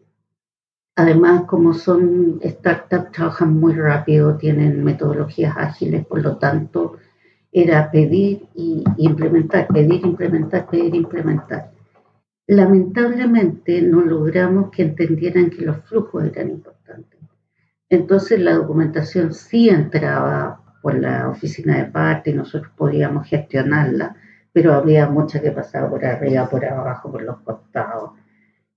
Además, 0.97 1.44
como 1.44 1.73
son 1.73 2.40
startups, 2.44 3.12
trabajan 3.12 3.55
muy 3.55 3.75
rápido, 3.75 4.37
tienen 4.37 4.83
metodologías 4.83 5.57
ágiles, 5.57 6.05
por 6.05 6.20
lo 6.20 6.37
tanto, 6.37 6.97
era 7.55 7.90
pedir 7.90 8.47
y 8.55 8.85
implementar, 8.99 9.67
pedir, 9.69 10.05
implementar, 10.05 10.69
pedir, 10.69 10.95
implementar 10.95 11.71
lamentablemente 12.47 13.81
no 13.83 14.03
logramos 14.03 14.71
que 14.71 14.83
entendieran 14.83 15.51
que 15.51 15.64
los 15.64 15.79
flujos 15.85 16.25
eran 16.25 16.51
importantes. 16.51 17.21
Entonces 17.88 18.40
la 18.40 18.55
documentación 18.55 19.33
sí 19.33 19.69
entraba 19.69 20.61
por 20.83 20.99
la 20.99 21.29
oficina 21.31 21.79
de 21.79 21.87
parte 21.87 22.31
y 22.31 22.35
nosotros 22.35 22.73
podíamos 22.77 23.27
gestionarla, 23.27 24.17
pero 24.53 24.75
había 24.75 25.09
mucha 25.09 25.40
que 25.40 25.51
pasar 25.51 25.88
por 25.88 26.05
arriba, 26.05 26.49
por 26.49 26.64
abajo, 26.64 27.11
por 27.11 27.23
los 27.23 27.38
costados. 27.38 28.11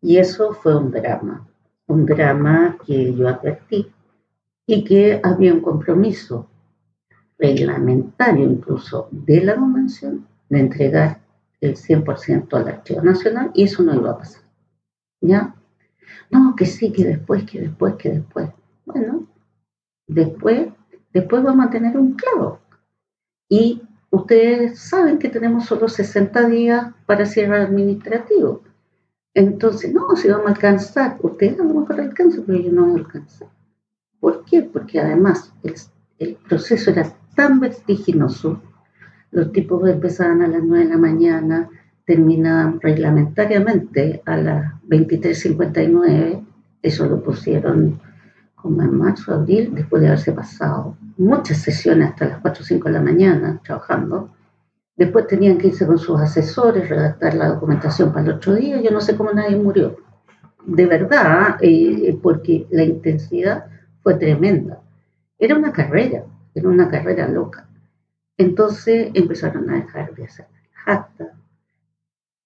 Y 0.02 0.18
eso 0.18 0.54
fue 0.54 0.78
un 0.78 0.92
drama, 0.92 1.46
un 1.88 2.06
drama 2.06 2.78
que 2.86 3.14
yo 3.14 3.28
advertí 3.28 3.92
y 4.66 4.84
que 4.84 5.20
había 5.24 5.54
un 5.54 5.62
compromiso 5.62 6.48
reglamentario 7.38 8.46
incluso 8.46 9.10
de 9.12 9.42
la 9.42 9.56
convención 9.56 10.28
de 10.50 10.60
entregar 10.60 11.22
el 11.62 11.76
100% 11.76 12.54
al 12.54 12.68
archivo 12.68 13.02
nacional 13.02 13.52
y 13.54 13.64
eso 13.64 13.84
no 13.84 13.96
iba 13.96 14.12
a 14.12 14.18
pasar. 14.18 14.44
¿Ya? 15.22 15.56
No, 16.30 16.56
que 16.56 16.66
sí, 16.66 16.92
que 16.92 17.06
después, 17.06 17.44
que 17.46 17.62
después, 17.62 17.96
que 17.96 18.10
después. 18.10 18.50
Bueno, 18.86 19.28
después, 20.08 20.70
después 21.14 21.44
vamos 21.44 21.68
a 21.68 21.70
tener 21.70 21.98
un 21.98 22.14
clavo. 22.14 22.60
Y 23.50 23.82
ustedes 24.10 24.80
saben 24.80 25.20
que 25.20 25.30
tenemos 25.30 25.66
solo 25.66 25.88
60 25.88 26.48
días 26.50 26.94
para 27.06 27.26
cierre 27.26 27.62
administrativo. 27.62 28.64
Entonces, 29.34 29.94
no, 29.94 30.16
si 30.16 30.30
vamos 30.30 30.48
a 30.48 30.50
alcanzar, 30.50 31.18
ustedes 31.22 31.60
a 31.60 31.64
lo 31.64 31.74
mejor 31.74 32.02
alcanzan, 32.02 32.44
pero 32.46 32.60
yo 32.60 32.72
no 32.72 32.86
voy 32.86 33.00
a 33.00 33.04
alcanzar. 33.04 33.48
¿Por 34.20 34.44
qué? 34.46 34.64
Porque 34.64 35.00
además 35.00 35.54
el, 35.64 35.76
el 36.18 36.36
proceso 36.36 36.92
era 36.92 37.14
tan 37.38 37.60
vertiginoso 37.60 38.60
los 39.30 39.52
tipos 39.52 39.88
empezaban 39.88 40.42
a 40.42 40.48
las 40.48 40.64
9 40.64 40.86
de 40.86 40.90
la 40.90 40.98
mañana, 40.98 41.70
terminaban 42.04 42.82
reglamentariamente 42.82 44.24
a 44.26 44.38
las 44.38 44.74
23.59. 44.90 46.44
Eso 46.82 47.06
lo 47.06 47.22
pusieron 47.22 48.00
como 48.56 48.82
en 48.82 48.98
marzo, 48.98 49.36
abril, 49.36 49.72
después 49.76 50.02
de 50.02 50.08
haberse 50.08 50.32
pasado 50.32 50.98
muchas 51.18 51.60
sesiones 51.60 52.10
hasta 52.10 52.28
las 52.28 52.40
4 52.40 52.64
o 52.64 52.66
5 52.66 52.88
de 52.88 52.94
la 52.94 53.02
mañana 53.02 53.62
trabajando. 53.64 54.32
Después 54.96 55.28
tenían 55.28 55.60
que 55.60 55.68
irse 55.68 55.86
con 55.86 56.00
sus 56.00 56.20
asesores, 56.20 56.90
redactar 56.90 57.36
la 57.36 57.50
documentación 57.50 58.12
para 58.12 58.26
el 58.26 58.32
otro 58.38 58.56
día. 58.56 58.82
Yo 58.82 58.90
no 58.90 59.00
sé 59.00 59.16
cómo 59.16 59.32
nadie 59.32 59.58
murió. 59.58 59.98
De 60.66 60.88
verdad, 60.88 61.58
eh, 61.62 62.18
porque 62.20 62.66
la 62.72 62.84
intensidad 62.84 63.66
fue 64.02 64.16
tremenda. 64.16 64.82
Era 65.38 65.56
una 65.56 65.72
carrera, 65.72 66.24
era 66.58 66.70
una 66.70 66.90
carrera 66.90 67.28
loca. 67.28 67.68
Entonces 68.38 69.12
empezaron 69.14 69.70
a 69.70 69.76
dejar 69.76 70.14
de 70.16 70.26
hacer 70.26 70.48
las 70.52 70.98
actas, 70.98 71.30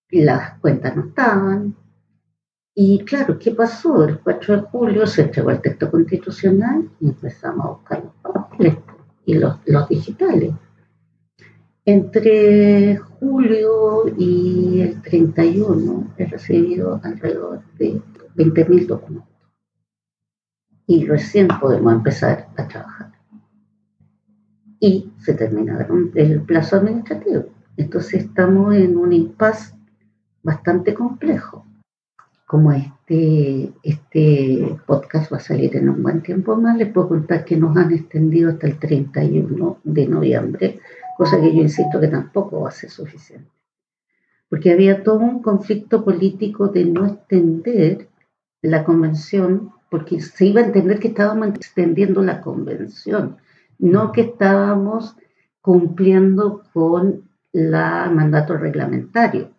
las 0.09 0.59
cuentas 0.59 0.95
no 0.95 1.05
estaban. 1.07 1.75
Y 2.73 3.03
claro, 3.03 3.37
¿qué 3.37 3.51
pasó? 3.51 4.05
El 4.05 4.19
4 4.19 4.55
de 4.55 4.61
julio 4.63 5.07
se 5.07 5.23
entregó 5.23 5.51
el 5.51 5.61
texto 5.61 5.91
constitucional 5.91 6.89
y 6.99 7.09
empezamos 7.09 7.65
a 7.65 7.69
buscar 7.69 8.03
los 8.03 8.13
papeles 8.21 8.77
y 9.25 9.33
los, 9.35 9.57
los 9.65 9.87
digitales. 9.89 10.53
Entre 11.83 12.97
julio 12.97 14.05
y 14.17 14.81
el 14.81 15.01
31 15.01 16.13
he 16.17 16.25
recibido 16.25 16.99
alrededor 17.03 17.61
de 17.77 18.01
20.000 18.35 18.87
documentos. 18.87 19.29
Y 20.85 21.05
recién 21.05 21.47
podemos 21.59 21.93
empezar 21.93 22.47
a 22.57 22.67
trabajar 22.67 23.10
y 24.81 25.11
se 25.19 25.35
terminaron 25.35 26.11
el 26.15 26.41
plazo 26.41 26.77
administrativo. 26.77 27.45
Entonces 27.77 28.25
estamos 28.25 28.75
en 28.75 28.97
un 28.97 29.13
impasse 29.13 29.75
bastante 30.43 30.93
complejo. 30.93 31.65
como 32.47 32.73
este, 32.73 33.71
este 33.81 34.77
podcast 34.85 35.31
va 35.31 35.37
a 35.37 35.39
salir 35.39 35.73
en 35.77 35.87
un 35.87 36.03
buen 36.03 36.21
tiempo 36.21 36.57
más, 36.57 36.75
les 36.77 36.91
puedo 36.91 37.07
contar 37.07 37.45
que 37.45 37.55
nos 37.55 37.77
han 37.77 37.93
extendido 37.93 38.49
hasta 38.49 38.67
el 38.67 38.77
31 38.77 39.77
de 39.85 40.07
noviembre, 40.07 40.79
cosa 41.15 41.39
que 41.39 41.55
yo 41.55 41.61
insisto 41.61 42.01
que 42.01 42.09
tampoco 42.09 42.59
va 42.61 42.69
a 42.69 42.73
ser 42.73 42.89
suficiente. 42.89 43.49
Porque 44.49 44.73
había 44.73 45.01
todo 45.01 45.19
un 45.19 45.41
conflicto 45.41 46.03
político 46.03 46.67
de 46.67 46.83
no 46.83 47.05
extender 47.05 48.09
la 48.61 48.83
convención, 48.83 49.71
porque 49.89 50.19
se 50.19 50.47
iba 50.47 50.59
a 50.59 50.65
entender 50.65 50.99
que 50.99 51.09
estábamos 51.09 51.55
extendiendo 51.55 52.21
la 52.21 52.41
convención, 52.41 53.37
no 53.81 54.11
que 54.11 54.21
estábamos 54.21 55.17
cumpliendo 55.59 56.63
con 56.71 57.29
la 57.51 58.09
mandato 58.09 58.55
reglamentario. 58.57 59.51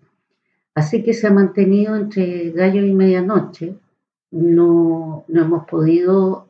Así 0.74 1.02
que 1.02 1.12
se 1.12 1.26
ha 1.26 1.30
mantenido 1.30 1.96
entre 1.96 2.50
gallo 2.52 2.82
y 2.84 2.94
medianoche. 2.94 3.76
No, 4.30 5.24
no 5.28 5.42
hemos 5.42 5.66
podido 5.66 6.48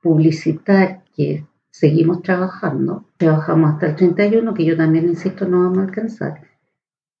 publicitar 0.00 1.02
que 1.16 1.44
seguimos 1.70 2.22
trabajando. 2.22 3.06
Trabajamos 3.16 3.72
hasta 3.72 3.86
el 3.86 3.96
31, 3.96 4.54
que 4.54 4.64
yo 4.64 4.76
también 4.76 5.08
insisto 5.08 5.48
no 5.48 5.62
vamos 5.62 5.78
a 5.78 5.82
alcanzar. 5.82 6.42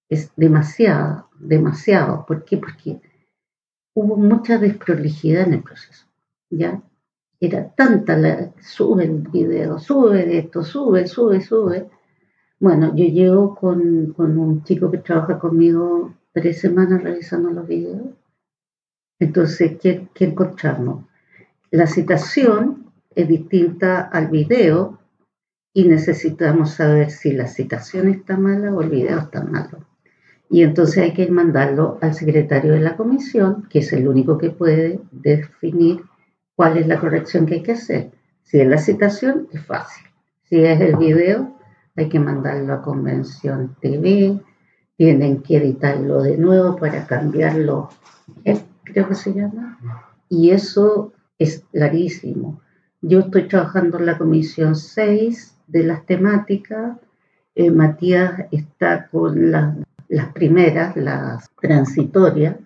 Es 0.08 0.30
demasiado, 0.36 1.28
demasiado. 1.40 2.24
¿Por 2.26 2.44
qué? 2.44 2.58
Porque 2.58 3.00
hubo 3.94 4.16
mucha 4.16 4.58
desprolijidad 4.58 5.48
en 5.48 5.54
el 5.54 5.62
proceso. 5.62 6.06
¿ya? 6.50 6.80
Era 7.44 7.68
tanta 7.74 8.16
la... 8.16 8.52
Sube 8.60 9.04
el 9.04 9.18
video, 9.28 9.78
sube 9.78 10.38
esto, 10.38 10.62
sube, 10.62 11.06
sube, 11.06 11.42
sube. 11.42 11.90
Bueno, 12.58 12.94
yo 12.96 13.04
llego 13.04 13.54
con, 13.54 14.14
con 14.16 14.38
un 14.38 14.62
chico 14.64 14.90
que 14.90 14.98
trabaja 14.98 15.38
conmigo 15.38 16.14
tres 16.32 16.60
semanas 16.60 17.02
revisando 17.02 17.50
los 17.50 17.66
videos. 17.66 18.08
Entonces, 19.18 19.76
¿qué, 19.78 20.08
qué 20.14 20.24
encontramos? 20.24 21.04
La 21.70 21.86
citación 21.86 22.86
es 23.14 23.28
distinta 23.28 24.00
al 24.00 24.28
video 24.28 24.98
y 25.74 25.84
necesitamos 25.86 26.70
saber 26.70 27.10
si 27.10 27.32
la 27.32 27.46
citación 27.46 28.08
está 28.08 28.38
mala 28.38 28.72
o 28.72 28.80
el 28.80 28.88
video 28.88 29.18
está 29.18 29.44
malo. 29.44 29.84
Y 30.48 30.62
entonces 30.62 31.02
hay 31.02 31.12
que 31.12 31.30
mandarlo 31.30 31.98
al 32.00 32.14
secretario 32.14 32.72
de 32.72 32.80
la 32.80 32.96
comisión, 32.96 33.66
que 33.68 33.80
es 33.80 33.92
el 33.92 34.08
único 34.08 34.38
que 34.38 34.50
puede 34.50 35.00
definir 35.10 36.00
cuál 36.56 36.78
es 36.78 36.86
la 36.86 37.00
corrección 37.00 37.46
que 37.46 37.54
hay 37.54 37.62
que 37.62 37.72
hacer. 37.72 38.10
Si 38.42 38.60
es 38.60 38.66
la 38.68 38.78
citación, 38.78 39.48
es 39.52 39.64
fácil. 39.64 40.06
Si 40.44 40.64
es 40.64 40.80
el 40.80 40.96
video, 40.96 41.58
hay 41.96 42.08
que 42.08 42.20
mandarlo 42.20 42.74
a 42.74 42.82
Convención 42.82 43.76
TV, 43.80 44.38
tienen 44.96 45.42
que 45.42 45.56
editarlo 45.56 46.22
de 46.22 46.36
nuevo 46.36 46.76
para 46.76 47.06
cambiarlo, 47.06 47.88
creo 48.84 49.08
que 49.08 49.14
se 49.14 49.32
llama, 49.32 49.78
y 50.28 50.50
eso 50.50 51.12
es 51.38 51.64
clarísimo. 51.72 52.60
Yo 53.00 53.20
estoy 53.20 53.48
trabajando 53.48 53.98
en 53.98 54.06
la 54.06 54.18
comisión 54.18 54.76
6 54.76 55.56
de 55.66 55.84
las 55.84 56.06
temáticas, 56.06 56.96
eh, 57.54 57.70
Matías 57.70 58.46
está 58.50 59.08
con 59.08 59.50
las, 59.50 59.76
las 60.08 60.32
primeras, 60.32 60.96
las 60.96 61.48
transitorias, 61.60 62.56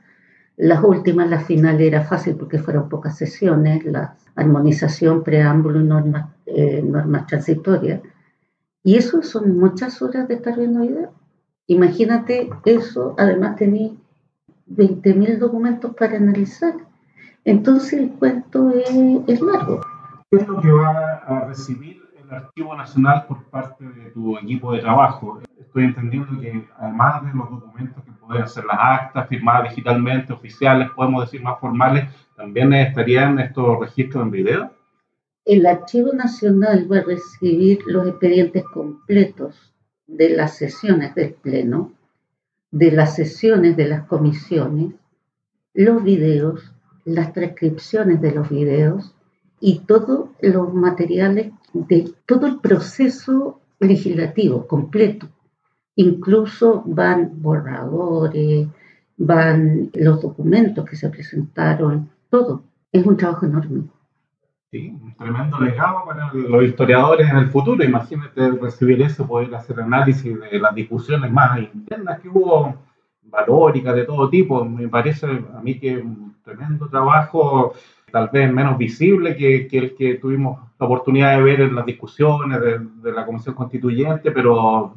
las 0.59 0.83
últimas, 0.83 1.31
la 1.31 1.39
final 1.39 1.81
era 1.81 2.03
fácil 2.03 2.35
porque 2.35 2.59
fueron 2.59 2.89
pocas 2.89 3.17
sesiones, 3.17 3.85
la 3.85 4.17
armonización, 4.35 5.23
preámbulo 5.23 5.81
y 5.81 5.85
normas, 5.85 6.31
eh, 6.47 6.85
transitorias. 7.29 8.01
Y 8.83 8.97
eso 8.97 9.23
son 9.23 9.57
muchas 9.57 10.03
horas 10.03 10.27
de 10.27 10.35
estar 10.35 10.59
viendo 10.59 10.81
videos. 10.81 11.11
Imagínate 11.69 12.51
eso, 12.65 13.15
además 13.19 13.55
tenía 13.55 13.93
20.000 14.69 15.39
documentos 15.39 15.95
para 15.95 16.17
analizar. 16.17 16.75
Entonces 17.45 17.93
el 17.93 18.11
cuento 18.11 18.71
es, 19.29 19.41
largo. 19.41 19.81
¿Qué 20.29 20.39
es 20.39 20.49
lo 20.49 20.61
que 20.61 20.73
va 20.73 21.15
a 21.19 21.45
recibir 21.45 22.03
el 22.21 22.35
Archivo 22.35 22.77
Nacional 22.77 23.27
por 23.29 23.45
parte 23.45 23.85
de 23.85 24.11
tu 24.11 24.37
equipo 24.37 24.73
de 24.73 24.81
trabajo? 24.81 25.41
Estoy 25.57 25.85
entendiendo 25.85 26.41
que 26.41 26.67
además 26.79 27.25
de 27.25 27.33
los 27.39 27.49
documentos 27.49 28.03
que 28.03 28.11
pueden 28.29 28.47
ser 28.47 28.65
las 28.67 28.79
actas 28.79 29.29
firmadas 29.29 29.71
digitalmente, 29.71 30.33
oficiales, 30.33 30.91
podemos 30.95 31.25
decir 31.25 31.43
más 31.43 31.59
formales, 31.59 32.09
también 32.37 32.73
estarían 32.75 33.39
estos 33.39 33.81
registros 33.81 34.23
en 34.23 34.31
video. 34.31 34.73
El 35.45 35.65
Archivo 35.67 36.13
Nacional 36.13 36.87
va 36.93 36.99
a 36.99 37.05
recibir 37.05 37.81
los 37.87 38.07
expedientes 38.07 38.65
completos 38.67 39.73
de 40.07 40.31
las 40.31 40.57
sesiones 40.57 41.15
del 41.15 41.33
Pleno, 41.35 41.93
de 42.71 42.93
las 42.93 43.17
sesiones 43.17 43.77
de 43.77 43.89
las 43.89 44.05
comisiones, 44.05 44.95
los 45.73 46.05
videos, 46.05 46.71
las 47.05 47.33
transcripciones 47.33 48.21
de 48.21 48.33
los 48.33 48.51
videos 48.51 49.15
y 49.59 49.81
todos 49.81 50.29
los 50.43 50.75
materiales 50.75 51.51
de 51.73 52.13
todo 52.27 52.47
el 52.47 52.61
proceso 52.61 53.61
legislativo 53.81 54.67
completo. 54.67 55.29
Incluso 55.99 56.85
van 56.87 57.43
borradores, 57.43 58.69
van 59.17 59.91
los 59.95 60.23
documentos 60.23 60.85
que 60.85 60.95
se 60.95 61.11
presentaron, 61.11 62.09
todo. 62.31 62.63
Es 62.93 63.05
un 63.05 63.17
trabajo 63.17 63.47
enorme. 63.47 63.83
Sí, 64.71 64.97
un 65.03 65.13
tremendo 65.17 65.59
legado 65.59 66.05
para 66.07 66.33
los 66.33 66.63
historiadores 66.63 67.29
en 67.29 67.39
el 67.39 67.49
futuro. 67.49 67.83
Imagínate 67.83 68.49
recibir 68.53 69.03
eso, 69.03 69.27
poder 69.27 69.53
hacer 69.57 69.81
análisis 69.81 70.39
de 70.39 70.61
las 70.61 70.73
discusiones 70.73 71.33
más 71.33 71.59
internas 71.59 72.21
que 72.21 72.29
hubo, 72.29 72.77
valóricas 73.25 73.97
de 73.97 74.05
todo 74.05 74.31
tipo. 74.31 74.65
Me 74.65 74.87
parece 74.87 75.27
a 75.27 75.61
mí 75.61 75.81
que 75.81 75.97
un 75.97 76.37
tremendo 76.45 76.89
trabajo, 76.89 77.73
tal 78.13 78.31
vez 78.33 78.53
menos 78.53 78.79
visible 78.79 79.37
que, 79.37 79.67
el 79.73 79.97
que 79.97 80.15
tuvimos 80.15 80.61
la 80.79 80.87
oportunidad 80.87 81.37
de 81.37 81.43
ver 81.43 81.61
en 81.63 81.75
las 81.75 81.87
discusiones 81.87 82.61
de, 82.61 82.79
de 82.79 83.11
la 83.11 83.27
Comisión 83.27 83.57
Constituyente, 83.57 84.31
pero 84.31 84.95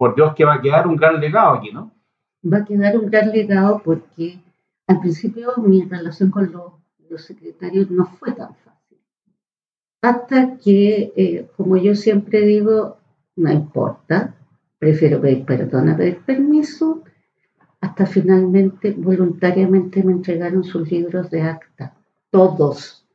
por 0.00 0.14
Dios 0.14 0.34
que 0.34 0.46
va 0.46 0.54
a 0.54 0.62
quedar 0.62 0.86
un 0.86 0.96
gran 0.96 1.20
legado 1.20 1.56
aquí, 1.56 1.70
¿no? 1.72 1.92
Va 2.42 2.58
a 2.58 2.64
quedar 2.64 2.96
un 2.96 3.10
gran 3.10 3.30
legado 3.32 3.82
porque 3.84 4.40
al 4.86 4.98
principio 4.98 5.52
mi 5.58 5.82
relación 5.82 6.30
con 6.30 6.50
los, 6.50 6.72
los 7.10 7.22
secretarios 7.22 7.90
no 7.90 8.06
fue 8.06 8.32
tan 8.32 8.54
fácil 8.54 8.70
hasta 10.02 10.56
que, 10.56 11.12
eh, 11.16 11.50
como 11.54 11.76
yo 11.76 11.94
siempre 11.94 12.40
digo, 12.46 12.96
no 13.36 13.52
importa, 13.52 14.34
prefiero 14.78 15.20
pedir 15.20 15.44
perdón 15.44 15.90
a 15.90 15.98
pedir 15.98 16.20
permiso, 16.20 17.04
hasta 17.82 18.06
finalmente 18.06 18.94
voluntariamente 18.96 20.02
me 20.02 20.12
entregaron 20.12 20.64
sus 20.64 20.90
libros 20.90 21.30
de 21.30 21.42
acta, 21.42 21.94
todos. 22.30 23.06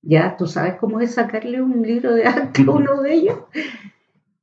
Ya, 0.00 0.36
tú 0.36 0.46
sabes 0.46 0.76
cómo 0.76 1.00
es 1.00 1.14
sacarle 1.14 1.60
un 1.60 1.82
libro 1.82 2.14
de 2.14 2.24
acta 2.24 2.62
a 2.62 2.70
uno 2.70 3.02
de 3.02 3.14
ellos. 3.14 3.38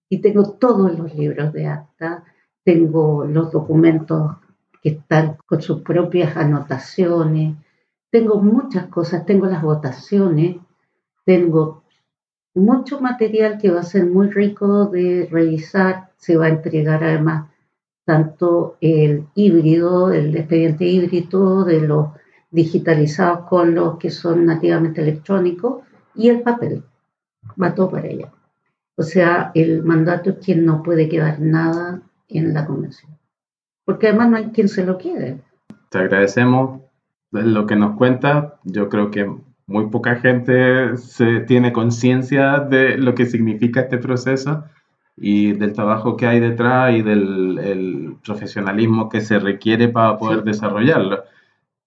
Y 0.10 0.22
tengo 0.22 0.52
todos 0.52 0.98
los 0.98 1.14
libros 1.16 1.54
de 1.54 1.68
acta, 1.68 2.24
tengo 2.64 3.26
los 3.26 3.52
documentos 3.52 4.38
que 4.82 4.90
están 4.90 5.38
con 5.46 5.62
sus 5.62 5.82
propias 5.82 6.36
anotaciones, 6.38 7.56
tengo 8.10 8.42
muchas 8.42 8.88
cosas, 8.88 9.26
tengo 9.26 9.48
las 9.48 9.62
votaciones, 9.62 10.58
tengo 11.26 11.84
mucho 12.56 13.00
material 13.00 13.58
que 13.58 13.70
va 13.70 13.82
a 13.82 13.84
ser 13.84 14.06
muy 14.06 14.30
rico 14.30 14.86
de 14.86 15.28
revisar. 15.32 16.10
Se 16.18 16.36
va 16.36 16.46
a 16.46 16.50
entregar 16.50 17.04
además 17.04 17.50
tanto 18.06 18.78
el 18.82 19.28
híbrido, 19.36 20.12
el 20.12 20.36
expediente 20.36 20.86
híbrido 20.86 21.66
de 21.66 21.82
los 21.82 22.08
digitalizados 22.50 23.48
con 23.48 23.76
los 23.76 23.98
que 23.98 24.10
son 24.10 24.46
nativamente 24.46 25.02
electrónicos 25.02 25.84
y 26.16 26.30
el 26.30 26.42
papel. 26.42 26.84
Va 27.62 27.76
todo 27.76 27.92
para 27.92 28.08
allá. 28.08 28.32
O 29.00 29.04
sea, 29.04 29.52
el 29.54 29.84
mandato 29.84 30.32
es 30.32 30.38
quien 30.44 30.66
no 30.66 30.82
puede 30.82 31.08
quedar 31.08 31.40
nada 31.40 32.02
en 32.28 32.54
la 32.54 32.66
convención. 32.66 33.12
Porque 33.86 34.08
además 34.08 34.30
no 34.30 34.38
hay 34.38 34.46
quien 34.48 34.68
se 34.68 34.84
lo 34.84 34.98
quiere. 34.98 35.38
Te 35.90 36.00
agradecemos 36.00 36.82
lo 37.32 37.68
que 37.68 37.76
nos 37.76 37.96
cuenta. 37.96 38.60
Yo 38.64 38.90
creo 38.90 39.12
que 39.12 39.32
muy 39.68 39.90
poca 39.90 40.16
gente 40.16 40.98
se 40.98 41.42
tiene 41.42 41.72
conciencia 41.72 42.60
de 42.60 42.98
lo 42.98 43.14
que 43.14 43.28
significa 43.28 43.82
este 43.82 44.00
proceso 44.00 44.64
y 45.16 45.54
del 45.54 45.74
trabajo 45.74 46.18
que 46.18 46.26
hay 46.26 46.40
detrás 46.40 46.96
y 46.96 47.04
del 47.04 48.18
profesionalismo 48.26 49.10
que 49.10 49.22
se 49.22 49.38
requiere 49.38 49.90
para 49.90 50.18
poder 50.18 50.44
desarrollarlo. 50.44 51.24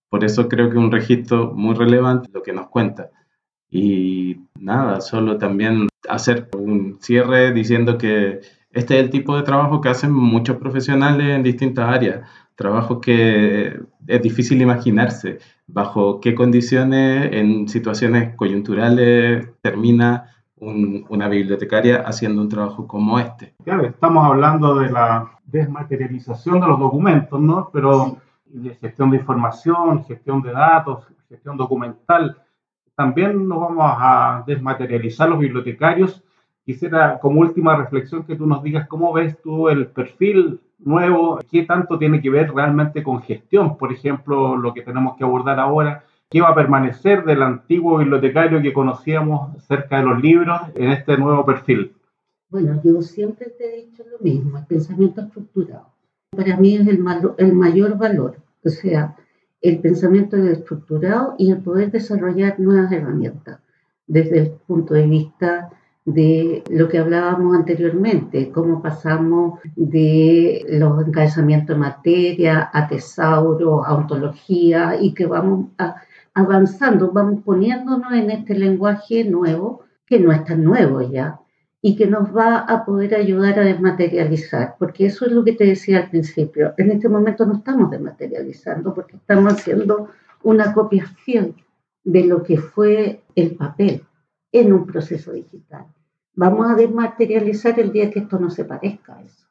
Por 0.09 0.25
eso 0.25 0.49
creo 0.49 0.71
que 0.71 0.79
un 0.79 0.93
registro 0.93 1.53
muy 1.55 1.75
relevante 1.75 2.31
lo 2.33 2.43
que 2.43 2.53
nos 2.53 2.69
cuenta. 2.69 3.11
Y 3.71 4.41
nada, 4.59 5.01
solo 5.01 5.39
también 5.39 5.89
hacer 6.09 6.49
un 6.57 6.99
cierre 7.01 7.53
diciendo 7.53 7.97
que 7.99 8.41
este 8.73 8.99
es 8.99 9.05
el 9.05 9.11
tipo 9.11 9.37
de 9.37 9.43
trabajo 9.43 9.81
que 9.81 9.89
hacen 9.89 10.13
muchos 10.13 10.57
profesionales 10.57 11.29
en 11.29 11.43
distintas 11.43 11.89
áreas 11.89 12.21
trabajo 12.61 13.01
que 13.01 13.81
es 14.07 14.23
difícil 14.23 14.61
imaginarse 14.61 15.39
bajo 15.67 16.21
qué 16.21 16.35
condiciones 16.35 17.31
en 17.33 17.67
situaciones 17.69 18.37
coyunturales 18.37 19.49
termina 19.63 20.27
una 20.57 21.27
bibliotecaria 21.29 22.03
haciendo 22.05 22.43
un 22.43 22.51
trabajo 22.51 22.87
como 22.87 23.19
este. 23.19 23.55
Claro, 23.65 23.87
estamos 23.87 24.27
hablando 24.27 24.75
de 24.75 24.91
la 24.91 25.31
desmaterialización 25.47 26.61
de 26.61 26.67
los 26.67 26.79
documentos, 26.79 27.41
¿no? 27.41 27.71
Pero 27.73 28.19
de 28.45 28.75
gestión 28.75 29.11
de 29.11 29.17
información, 29.17 30.05
gestión 30.05 30.43
de 30.43 30.53
datos, 30.53 31.07
gestión 31.31 31.57
documental. 31.57 32.37
También 33.01 33.49
nos 33.49 33.59
vamos 33.61 33.95
a 33.99 34.45
desmaterializar 34.47 35.27
los 35.27 35.39
bibliotecarios. 35.39 36.23
Quisiera, 36.67 37.19
como 37.19 37.41
última 37.41 37.75
reflexión, 37.75 38.25
que 38.25 38.37
tú 38.37 38.47
nos 38.47 38.63
digas 38.63 38.87
cómo 38.89 39.11
ves 39.15 39.41
tú 39.41 39.71
el 39.71 39.87
perfil 39.87 40.61
nuevo, 40.81 41.39
qué 41.51 41.63
tanto 41.63 41.99
tiene 41.99 42.21
que 42.21 42.29
ver 42.29 42.53
realmente 42.53 43.03
con 43.03 43.23
gestión, 43.23 43.79
por 43.79 43.91
ejemplo, 43.91 44.55
lo 44.55 44.75
que 44.75 44.83
tenemos 44.83 45.17
que 45.17 45.25
abordar 45.25 45.59
ahora, 45.59 46.05
qué 46.29 46.43
va 46.43 46.51
a 46.51 46.55
permanecer 46.55 47.25
del 47.25 47.43
antiguo 47.43 47.97
bibliotecario 47.97 48.61
que 48.61 48.75
conocíamos 48.75 49.65
cerca 49.65 49.97
de 49.97 50.03
los 50.05 50.21
libros 50.21 50.61
en 50.75 50.91
este 50.91 51.17
nuevo 51.17 51.43
perfil. 51.47 51.95
Bueno, 52.51 52.83
yo 52.85 53.01
siempre 53.01 53.47
te 53.57 53.65
he 53.65 53.87
dicho 53.87 54.05
lo 54.13 54.19
mismo, 54.23 54.59
el 54.59 54.67
pensamiento 54.67 55.23
estructurado. 55.23 55.87
Para 56.37 56.55
mí 56.59 56.77
es 56.77 56.87
el, 56.87 57.03
el 57.39 57.55
mayor 57.55 57.97
valor, 57.97 58.37
o 58.63 58.69
sea, 58.69 59.17
el 59.61 59.79
pensamiento 59.81 60.37
estructurado 60.37 61.35
y 61.39 61.51
el 61.51 61.59
poder 61.59 61.91
desarrollar 61.91 62.59
nuevas 62.59 62.91
herramientas 62.93 63.59
desde 64.07 64.39
el 64.39 64.51
punto 64.67 64.95
de 64.95 65.07
vista 65.07 65.71
de 66.05 66.65
lo 66.71 66.89
que 66.89 66.99
hablábamos 66.99 67.55
anteriormente, 67.55 68.51
cómo 68.51 68.83
pasamos 68.83 69.61
de 69.77 70.65
los 70.69 71.07
encabezamientos 71.07 71.77
de 71.77 71.81
materia 71.81 72.71
a 72.73 72.89
tesauro, 72.89 73.85
a 73.85 73.95
ontología 73.95 74.97
y 75.01 75.15
que 75.15 75.27
vamos 75.27 75.67
avanzando, 76.35 77.13
vamos 77.13 77.43
poniéndonos 77.45 78.13
en 78.13 78.31
este 78.31 78.59
lenguaje 78.59 79.25
nuevo, 79.25 79.83
que 80.07 80.19
no 80.19 80.33
es 80.33 80.45
tan 80.45 80.65
nuevo 80.65 81.03
ya, 81.03 81.39
y 81.83 81.97
que 81.97 82.07
nos 82.07 82.37
va 82.37 82.59
a 82.59 82.85
poder 82.85 83.15
ayudar 83.15 83.59
a 83.59 83.65
desmaterializar, 83.65 84.77
porque 84.79 85.07
eso 85.07 85.25
es 85.25 85.33
lo 85.33 85.45
que 85.45 85.53
te 85.53 85.65
decía 85.65 85.99
al 85.99 86.11
principio. 86.11 86.75
En 86.77 86.91
este 86.91 87.09
momento 87.09 87.47
no 87.47 87.57
estamos 87.57 87.91
desmaterializando 87.91 88.93
porque 88.95 89.17
estamos 89.17 89.55
haciendo 89.55 90.11
una 90.43 90.73
copia 90.75 91.07
fiel 91.07 91.55
de 92.05 92.25
lo 92.25 92.43
que 92.43 92.59
fue 92.59 93.23
el 93.35 93.57
papel 93.57 94.05
en 94.53 94.73
un 94.73 94.87
proceso 94.87 95.33
digital. 95.33 95.87
Vamos 96.35 96.71
a 96.71 96.75
desmaterializar 96.75 97.79
el 97.81 97.93
día 97.93 98.11
que 98.11 98.21
esto 98.21 98.39
no 98.39 98.51
se 98.51 98.65
parezca 98.65 99.17
a 99.17 99.23
eso. 99.23 99.47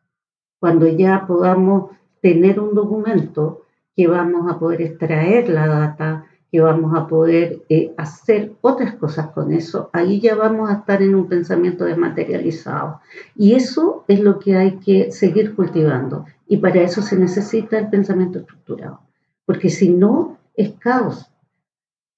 Cuando 0.60 0.88
ya 0.88 1.26
podamos 1.26 1.92
tener 2.22 2.60
un 2.60 2.74
documento 2.76 3.66
que 3.96 4.08
vamos 4.08 4.52
a 4.52 4.60
poder 4.60 4.82
extraer 4.82 5.50
la 5.50 5.68
data, 5.68 6.26
que 6.52 6.62
vamos 6.62 6.98
a 6.98 7.08
poder 7.08 7.62
eh, 7.70 7.94
hacer 7.98 8.54
otras 8.62 8.96
cosas 8.96 9.28
con 9.32 9.52
eso, 9.52 9.90
ahí 9.94 10.20
ya 10.20 10.36
vamos 10.36 10.70
a 10.70 10.76
estar 10.76 11.02
en 11.02 11.14
un 11.14 11.28
pensamiento 11.28 11.86
desmaterializado. 11.86 13.02
Y 13.36 13.54
eso 13.54 14.04
es 14.08 14.20
lo 14.20 14.40
que 14.40 14.56
hay 14.56 14.78
que 14.78 15.12
seguir 15.12 15.56
cultivando. 15.56 16.26
Y 16.48 16.58
para 16.58 16.82
eso 16.82 17.02
se 17.02 17.18
necesita 17.18 17.78
el 17.78 17.90
pensamiento 17.90 18.40
estructurado. 18.40 19.02
Porque 19.46 19.70
si 19.70 19.90
no, 19.90 20.38
es 20.56 20.72
caos. 20.74 21.32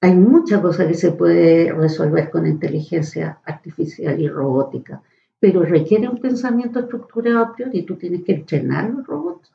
Hay 0.01 0.15
muchas 0.15 0.61
cosas 0.61 0.87
que 0.87 0.95
se 0.95 1.11
puede 1.11 1.71
resolver 1.73 2.31
con 2.31 2.47
inteligencia 2.47 3.39
artificial 3.45 4.19
y 4.19 4.27
robótica, 4.27 5.03
pero 5.39 5.61
requiere 5.61 6.07
un 6.07 6.17
pensamiento 6.17 6.79
estructurado 6.79 7.39
a 7.39 7.53
priori. 7.53 7.83
Tú 7.83 7.97
tienes 7.97 8.23
que 8.23 8.33
entrenar 8.33 8.89
los 8.89 9.05
robots, 9.05 9.51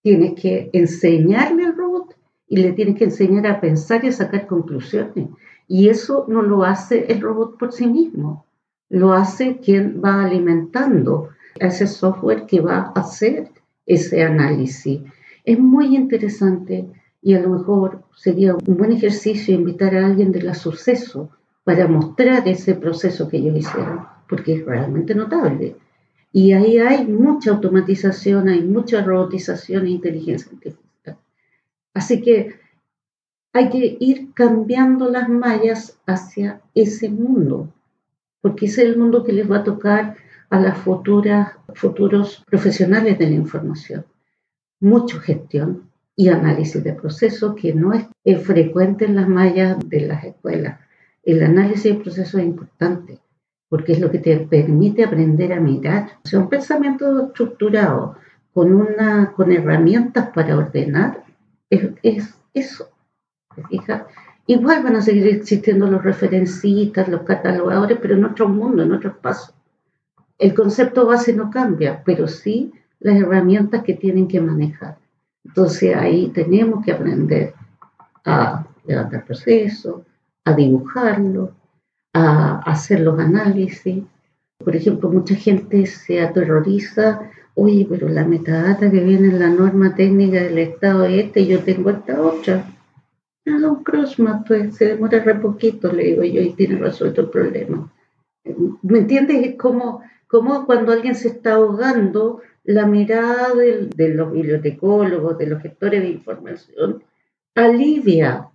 tienes 0.00 0.40
que 0.40 0.70
enseñarle 0.72 1.71
y 2.52 2.56
le 2.58 2.72
tienes 2.74 2.98
que 2.98 3.04
enseñar 3.04 3.46
a 3.46 3.62
pensar 3.62 4.04
y 4.04 4.08
a 4.08 4.12
sacar 4.12 4.46
conclusiones. 4.46 5.30
Y 5.68 5.88
eso 5.88 6.26
no 6.28 6.42
lo 6.42 6.64
hace 6.64 7.10
el 7.10 7.22
robot 7.22 7.56
por 7.56 7.72
sí 7.72 7.86
mismo, 7.86 8.44
lo 8.90 9.14
hace 9.14 9.56
quien 9.56 10.02
va 10.04 10.22
alimentando 10.22 11.30
a 11.58 11.68
ese 11.68 11.86
software 11.86 12.44
que 12.44 12.60
va 12.60 12.92
a 12.94 13.00
hacer 13.00 13.50
ese 13.86 14.22
análisis. 14.22 15.00
Es 15.46 15.58
muy 15.58 15.96
interesante 15.96 16.90
y 17.22 17.32
a 17.32 17.40
lo 17.40 17.48
mejor 17.48 18.02
sería 18.14 18.54
un 18.54 18.76
buen 18.76 18.92
ejercicio 18.92 19.54
invitar 19.54 19.94
a 19.94 20.04
alguien 20.04 20.30
de 20.30 20.42
la 20.42 20.52
suceso 20.52 21.30
para 21.64 21.88
mostrar 21.88 22.46
ese 22.46 22.74
proceso 22.74 23.30
que 23.30 23.38
ellos 23.38 23.56
hicieron, 23.56 24.00
porque 24.28 24.56
es 24.56 24.66
realmente 24.66 25.14
notable. 25.14 25.76
Y 26.34 26.52
ahí 26.52 26.76
hay 26.76 27.06
mucha 27.06 27.52
automatización, 27.52 28.50
hay 28.50 28.62
mucha 28.62 29.02
robotización 29.02 29.86
e 29.86 29.90
inteligencia 29.90 30.50
artificial. 30.52 30.81
Así 31.94 32.22
que 32.22 32.60
hay 33.52 33.68
que 33.68 33.96
ir 34.00 34.32
cambiando 34.32 35.10
las 35.10 35.28
mallas 35.28 35.98
hacia 36.06 36.62
ese 36.74 37.10
mundo, 37.10 37.68
porque 38.40 38.66
ese 38.66 38.82
es 38.82 38.88
el 38.88 38.98
mundo 38.98 39.24
que 39.24 39.32
les 39.32 39.50
va 39.50 39.58
a 39.58 39.64
tocar 39.64 40.16
a 40.48 40.60
las 40.60 40.78
futuras, 40.78 41.52
futuros 41.74 42.44
profesionales 42.46 43.18
de 43.18 43.28
la 43.28 43.34
información. 43.34 44.06
Mucha 44.80 45.20
gestión 45.20 45.90
y 46.16 46.28
análisis 46.28 46.82
de 46.82 46.92
proceso 46.94 47.54
que 47.54 47.74
no 47.74 47.92
es, 47.92 48.06
frecuente 48.42 49.04
en 49.04 49.16
las 49.16 49.28
mallas 49.28 49.76
de 49.86 50.00
las 50.00 50.24
escuelas. 50.24 50.80
El 51.22 51.42
análisis 51.42 51.84
de 51.84 52.00
proceso 52.00 52.38
es 52.38 52.44
importante 52.44 53.18
porque 53.68 53.92
es 53.92 54.00
lo 54.00 54.10
que 54.10 54.18
te 54.18 54.36
permite 54.38 55.04
aprender 55.04 55.52
a 55.52 55.60
mirar. 55.60 56.18
O 56.24 56.28
sea, 56.28 56.40
un 56.40 56.50
pensamiento 56.50 57.28
estructurado 57.28 58.16
con 58.52 59.52
herramientas 59.52 60.28
para 60.34 60.58
ordenar 60.58 61.24
es, 62.02 62.34
eso. 62.54 62.88
Igual 64.46 64.82
van 64.82 64.96
a 64.96 65.02
seguir 65.02 65.26
existiendo 65.28 65.86
los 65.86 66.02
referencistas, 66.02 67.08
los 67.08 67.22
catalogadores, 67.22 67.98
pero 68.00 68.14
en 68.14 68.24
otro 68.24 68.48
mundo, 68.48 68.82
en 68.82 68.92
otro 68.92 69.10
espacio. 69.10 69.54
El 70.38 70.54
concepto 70.54 71.06
base 71.06 71.32
no 71.32 71.50
cambia, 71.50 72.02
pero 72.04 72.28
sí 72.28 72.72
las 73.00 73.16
herramientas 73.16 73.82
que 73.82 73.94
tienen 73.94 74.28
que 74.28 74.40
manejar. 74.40 74.98
Entonces 75.44 75.96
ahí 75.96 76.28
tenemos 76.28 76.84
que 76.84 76.92
aprender 76.92 77.54
a 78.24 78.66
levantar 78.84 79.24
procesos, 79.24 80.02
a 80.44 80.52
dibujarlo, 80.52 81.52
a 82.12 82.58
hacer 82.70 83.00
los 83.00 83.18
análisis. 83.18 84.04
Por 84.58 84.76
ejemplo, 84.76 85.10
mucha 85.10 85.34
gente 85.34 85.86
se 85.86 86.20
aterroriza 86.20 87.30
oye, 87.54 87.86
pero 87.88 88.08
la 88.08 88.24
metadata 88.24 88.90
que 88.90 89.00
viene 89.00 89.28
en 89.28 89.38
la 89.38 89.50
norma 89.50 89.94
técnica 89.94 90.42
del 90.42 90.58
Estado 90.58 91.04
este, 91.04 91.46
yo 91.46 91.60
tengo 91.60 91.90
esta 91.90 92.20
otra. 92.20 92.66
Haga 93.46 93.72
un 93.72 93.82
crossmap, 93.82 94.46
pues 94.46 94.76
se 94.76 94.86
demora 94.86 95.18
re 95.22 95.34
poquito, 95.34 95.92
le 95.92 96.04
digo 96.04 96.22
yo, 96.22 96.40
y 96.40 96.52
tiene 96.52 96.78
resuelto 96.78 97.22
el 97.22 97.30
problema. 97.30 97.92
¿Me 98.82 98.98
entiendes? 98.98 99.44
Es 99.46 99.56
como, 99.56 100.02
como 100.28 100.64
cuando 100.66 100.92
alguien 100.92 101.14
se 101.14 101.28
está 101.28 101.54
ahogando, 101.54 102.40
la 102.64 102.86
mirada 102.86 103.54
de, 103.54 103.86
de 103.86 104.08
los 104.14 104.32
bibliotecólogos, 104.32 105.36
de 105.38 105.46
los 105.48 105.62
gestores 105.62 106.02
de 106.02 106.08
información, 106.10 107.02
alivia, 107.54 108.48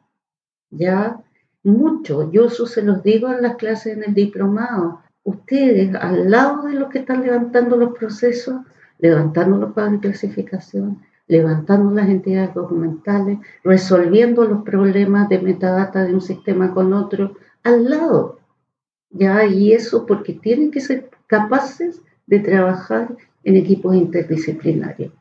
¿ya? 0.70 1.22
Mucho. 1.64 2.32
Yo 2.32 2.46
eso 2.46 2.66
se 2.66 2.82
los 2.82 3.04
digo 3.04 3.32
en 3.32 3.42
las 3.42 3.56
clases 3.58 3.98
en 3.98 4.04
el 4.04 4.14
diplomado. 4.14 5.02
Ustedes, 5.24 5.94
al 5.96 6.32
lado 6.32 6.64
de 6.64 6.76
los 6.76 6.90
que 6.90 7.00
están 7.00 7.24
levantando 7.24 7.76
los 7.76 7.98
procesos, 7.98 8.62
levantando 9.00 9.58
los 9.58 9.74
pagos 9.74 9.94
de 9.94 10.00
clasificación, 10.00 11.02
levantando 11.28 11.92
las 11.92 12.10
entidades 12.10 12.54
documentales, 12.54 13.40
resolviendo 13.64 14.46
los 14.46 14.64
problemas 14.64 15.30
de 15.30 15.40
metadata 15.40 16.04
de 16.04 16.14
un 16.14 16.22
sistema 16.22 16.74
con 16.74 16.94
otro 16.94 17.36
al 17.64 17.90
lado. 17.90 18.40
¿ya? 19.10 19.46
Y 19.46 19.74
eso 19.74 20.06
porque 20.06 20.34
tienen 20.34 20.72
que 20.72 20.82
ser 20.82 21.10
capaces 21.28 22.02
de 22.26 22.40
trabajar 22.40 23.16
en 23.44 23.56
equipos 23.56 23.96
interdisciplinarios. 23.96 25.12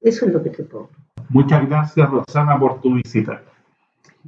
Eso 0.00 0.26
es 0.26 0.32
lo 0.32 0.42
que 0.42 0.50
te 0.50 0.62
pongo. 0.62 0.90
Muchas 1.28 1.68
gracias, 1.68 2.10
Rosana, 2.10 2.58
por 2.58 2.80
tu 2.80 2.94
visita. 2.94 3.42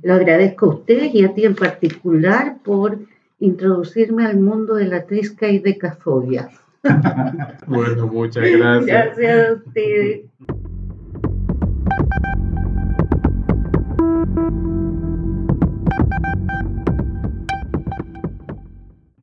Lo 0.02 0.14
agradezco 0.14 0.66
a 0.66 0.74
ustedes 0.74 1.14
y 1.14 1.24
a 1.24 1.34
ti 1.34 1.44
en 1.44 1.54
particular 1.54 2.58
por 2.64 2.98
introducirme 3.40 4.26
al 4.26 4.38
mundo 4.38 4.74
de 4.74 4.86
la 4.86 5.06
trisca 5.06 5.48
y 5.48 5.58
decafobia. 5.58 6.50
Bueno, 7.66 8.06
muchas 8.06 8.44
gracias. 8.50 9.16
Gracias 9.16 9.48
a 9.48 9.52
ustedes. 9.54 10.20